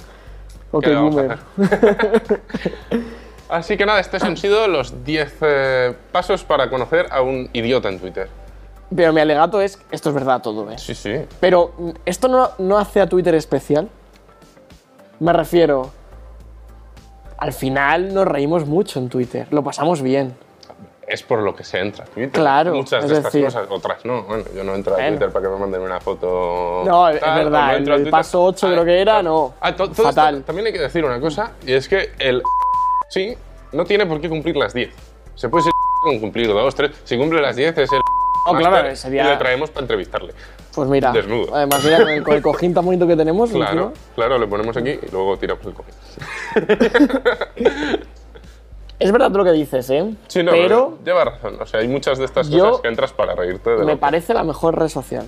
OK 0.71 0.83
¿Qué 0.83 0.89
le 0.89 0.95
vamos 0.95 1.15
a 1.17 1.21
Boomer. 1.21 1.39
Así 3.49 3.77
que 3.77 3.85
nada, 3.85 3.99
estos 3.99 4.21
han 4.23 4.37
sido 4.37 4.67
los 4.67 5.03
10 5.03 5.37
eh, 5.41 5.95
pasos 6.11 6.43
para 6.43 6.69
conocer 6.69 7.07
a 7.09 7.21
un 7.23 7.49
idiota 7.53 7.89
en 7.89 7.99
Twitter. 7.99 8.29
Pero 8.95 9.11
mi 9.13 9.21
alegato 9.21 9.59
es, 9.61 9.79
esto 9.91 10.09
es 10.09 10.15
verdad 10.15 10.41
todo, 10.41 10.69
¿eh? 10.69 10.77
Sí, 10.77 10.93
sí. 10.93 11.13
Pero 11.39 11.73
mm, 11.77 11.89
esto 12.05 12.27
no, 12.27 12.49
no 12.59 12.77
hace 12.77 13.01
a 13.01 13.07
Twitter 13.09 13.33
especial. 13.35 13.89
Me 15.19 15.33
refiero. 15.33 15.91
Al 17.37 17.53
final 17.53 18.13
nos 18.13 18.27
reímos 18.27 18.67
mucho 18.67 18.99
en 18.99 19.09
Twitter, 19.09 19.47
lo 19.51 19.63
pasamos 19.63 20.01
bien. 20.01 20.35
Es 21.09 21.23
por 21.23 21.39
lo 21.39 21.55
que 21.55 21.63
se 21.63 21.79
entra 21.79 22.03
a 22.05 22.07
Twitter. 22.07 22.29
Claro, 22.31 22.73
Muchas 22.75 23.03
es 23.03 23.09
de 23.09 23.15
estas 23.17 23.33
decir- 23.33 23.45
cosas, 23.45 23.65
otras 23.69 24.05
no. 24.05 24.21
Bueno, 24.23 24.43
yo 24.55 24.63
no 24.63 24.75
entro 24.75 24.93
a 24.93 24.97
Bueno. 24.97 25.17
Twitter 25.17 25.33
para 25.33 25.45
que 25.47 25.51
me 25.53 25.59
manden 25.59 25.81
una 25.81 25.99
foto. 25.99 26.83
No, 26.85 27.09
es 27.09 27.19
tal, 27.19 27.45
verdad, 27.45 27.75
o 27.75 27.79
no 27.79 27.95
el- 27.95 28.01
el 28.05 28.09
paso 28.11 28.43
ocho 28.43 28.67
creo 28.67 28.85
que 28.85 29.01
era, 29.01 29.23
no. 29.23 29.55
Ah, 29.59 29.75
to- 29.75 29.89
todo 29.89 30.03
Fatal. 30.05 30.35
esto 30.35 30.45
también 30.45 30.67
hay 30.67 30.73
que 30.73 30.79
decir 30.79 31.03
una 31.03 31.19
cosa, 31.19 31.53
y 31.65 31.73
es 31.73 31.87
que 31.89 32.11
el 32.19 32.43
sí 33.09 33.35
no 33.71 33.85
tiene 33.85 34.05
por 34.05 34.21
qué 34.21 34.29
cumplir 34.29 34.55
las 34.55 34.73
10. 34.73 34.93
Se 35.33 35.49
puede 35.49 35.63
ser 35.63 35.73
con 36.03 36.19
cumplir 36.19 36.47
dos, 36.47 36.75
tres. 36.75 36.91
Si 37.03 37.17
cumple 37.17 37.41
las 37.41 37.55
10 37.55 37.75
es 37.77 37.91
el. 37.91 37.99
Oh, 38.45 38.53
claro, 38.55 38.95
sería- 38.95 39.25
Y 39.25 39.29
le 39.29 39.37
traemos 39.37 39.69
para 39.71 39.83
entrevistarle. 39.85 40.33
Pues 40.73 40.87
mira, 40.87 41.11
Desnudo. 41.11 41.53
además 41.55 41.83
mira 41.83 41.97
con 41.97 42.09
el, 42.09 42.23
con 42.23 42.33
el 42.35 42.41
cojín 42.41 42.73
tan 42.73 42.85
bonito 42.85 43.05
que 43.07 43.15
tenemos. 43.15 43.49
Claro, 43.51 43.87
encima. 43.89 43.93
claro, 44.15 44.37
le 44.37 44.47
ponemos 44.47 44.77
aquí 44.77 44.91
y 44.91 45.11
luego 45.11 45.37
tiramos 45.37 45.65
el 45.65 45.73
cojín. 45.73 45.93
Es 48.99 49.11
verdad 49.13 49.31
lo 49.31 49.43
que 49.45 49.51
dices, 49.53 49.89
¿eh? 49.89 50.13
Sí, 50.27 50.43
no, 50.43 50.51
pero 50.51 50.97
lleva 51.05 51.23
razón. 51.25 51.57
O 51.61 51.65
sea, 51.65 51.79
hay 51.79 51.87
muchas 51.87 52.17
de 52.17 52.25
estas 52.25 52.49
cosas 52.49 52.81
que 52.81 52.87
entras 52.89 53.13
para 53.13 53.33
reírte 53.33 53.69
de 53.69 53.85
me 53.85 53.95
parece 53.97 54.33
la 54.33 54.43
mejor 54.43 54.77
red 54.77 54.89
social. 54.89 55.25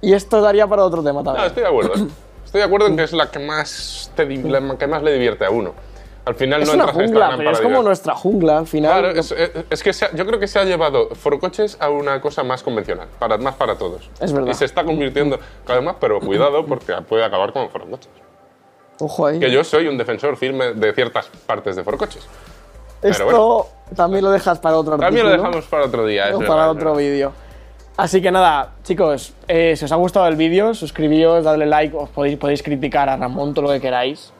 Y 0.00 0.14
esto 0.14 0.40
daría 0.40 0.66
para 0.66 0.84
otro 0.84 1.02
tema 1.02 1.20
No, 1.20 1.24
también. 1.24 1.46
estoy 1.46 1.62
de 1.62 1.68
acuerdo. 1.68 1.94
¿eh? 1.94 2.06
Estoy 2.48 2.60
de 2.60 2.64
acuerdo 2.66 2.86
en 2.86 2.96
que 2.96 3.02
es 3.02 3.12
la 3.12 3.30
que 3.30 3.40
más, 3.40 4.10
te, 4.16 4.24
la 4.24 4.78
que 4.78 4.86
más 4.86 5.02
le 5.02 5.12
divierte 5.12 5.44
a 5.44 5.50
uno. 5.50 5.74
Al 6.24 6.34
final 6.34 6.62
es 6.62 6.68
no 6.68 6.74
una 6.82 6.92
jungla, 6.92 7.34
pero 7.36 7.50
es 7.50 7.60
como 7.60 7.82
nuestra 7.82 8.14
jungla 8.14 8.58
al 8.58 8.66
final. 8.66 9.00
Claro, 9.02 9.18
es, 9.18 9.32
es- 9.32 9.50
es 9.68 9.82
que 9.82 9.90
ha- 9.90 10.14
yo 10.14 10.24
creo 10.24 10.40
que 10.40 10.46
se 10.46 10.58
ha 10.58 10.64
llevado 10.64 11.10
Forocoches 11.14 11.76
a 11.78 11.90
una 11.90 12.20
cosa 12.22 12.42
más 12.44 12.62
convencional, 12.62 13.06
para, 13.18 13.36
más 13.36 13.54
para 13.56 13.76
todos. 13.76 14.08
Es 14.20 14.32
verdad. 14.32 14.50
Y 14.50 14.54
se 14.54 14.64
está 14.64 14.82
convirtiendo 14.84 15.38
cada 15.66 15.78
vez 15.80 15.84
más, 15.86 15.96
pero 16.00 16.20
cuidado 16.20 16.64
porque 16.64 16.94
puede 17.06 17.22
acabar 17.24 17.52
como 17.52 17.68
Forocoches. 17.68 18.08
Ojo 19.00 19.26
ahí. 19.26 19.38
Que 19.40 19.50
yo 19.50 19.62
soy 19.64 19.86
un 19.86 19.96
defensor 19.98 20.36
firme 20.36 20.72
de 20.74 20.92
ciertas 20.92 21.26
partes 21.46 21.76
de 21.76 21.84
Forocoches. 21.84 22.26
Esto 23.02 23.24
bueno. 23.24 23.66
también 23.94 24.24
lo 24.24 24.30
dejas 24.32 24.58
para 24.58 24.76
otro 24.76 24.98
También 24.98 25.24
lo 25.24 25.30
dejamos 25.32 25.64
para 25.66 25.84
otro 25.84 26.04
día. 26.04 26.30
o 26.34 26.40
para 26.40 26.68
otro 26.70 26.94
vídeo. 26.96 27.32
Así 27.96 28.20
que 28.22 28.30
nada, 28.30 28.74
chicos, 28.84 29.34
eh, 29.48 29.74
si 29.76 29.84
os 29.84 29.90
ha 29.92 29.96
gustado 29.96 30.26
el 30.28 30.36
vídeo, 30.36 30.72
suscribíos, 30.74 31.44
dadle 31.44 31.66
like, 31.66 31.96
os 31.96 32.08
podéis, 32.08 32.36
podéis 32.38 32.62
criticar 32.62 33.08
a 33.08 33.16
Ramón 33.16 33.54
todo 33.54 33.66
lo 33.66 33.72
que 33.72 33.80
queráis. 33.80 34.32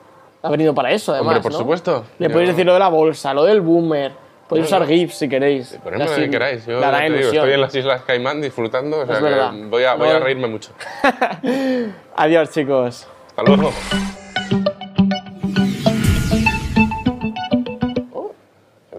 Ha 0.43 0.51
venido 0.51 0.73
para 0.75 0.93
eso, 0.93 1.13
además. 1.13 1.37
Hombre, 1.37 1.43
por 1.43 1.53
¿no? 1.53 1.59
supuesto. 1.59 2.05
Le 2.19 2.29
Yo- 2.29 2.33
podéis 2.33 2.51
decir 2.51 2.65
lo 2.67 2.73
de 2.75 2.79
la 2.79 2.89
bolsa, 2.89 3.35
lo 3.35 3.45
del 3.45 3.61
boomer. 3.61 4.13
Podéis 4.49 4.67
usar 4.69 4.87
GIFs 4.87 5.17
si 5.19 5.29
queréis. 5.29 5.77
Ponedme 5.85 6.05
lo 6.07 6.15
que 6.15 6.31
queráis. 6.31 6.65
Yo 6.67 6.81
te 6.81 7.03
digo, 7.11 7.17
estoy 7.19 7.53
en 7.53 7.61
las 7.61 7.75
Islas 7.75 8.03
Caimán 8.03 8.41
disfrutando, 8.41 9.01
o 9.01 9.05
sea 9.07 9.15
Es 9.17 9.19
que 9.19 9.25
verdad. 9.25 9.53
voy 9.69 9.85
a, 9.85 9.95
voy 9.95 10.09
a 10.09 10.19
reírme 10.21 10.47
mucho. 10.47 10.71
Adiós, 12.17 12.51
chicos. 12.51 13.07
Hasta 13.37 13.43
luego. 13.43 13.73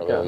yeah. 0.09 0.23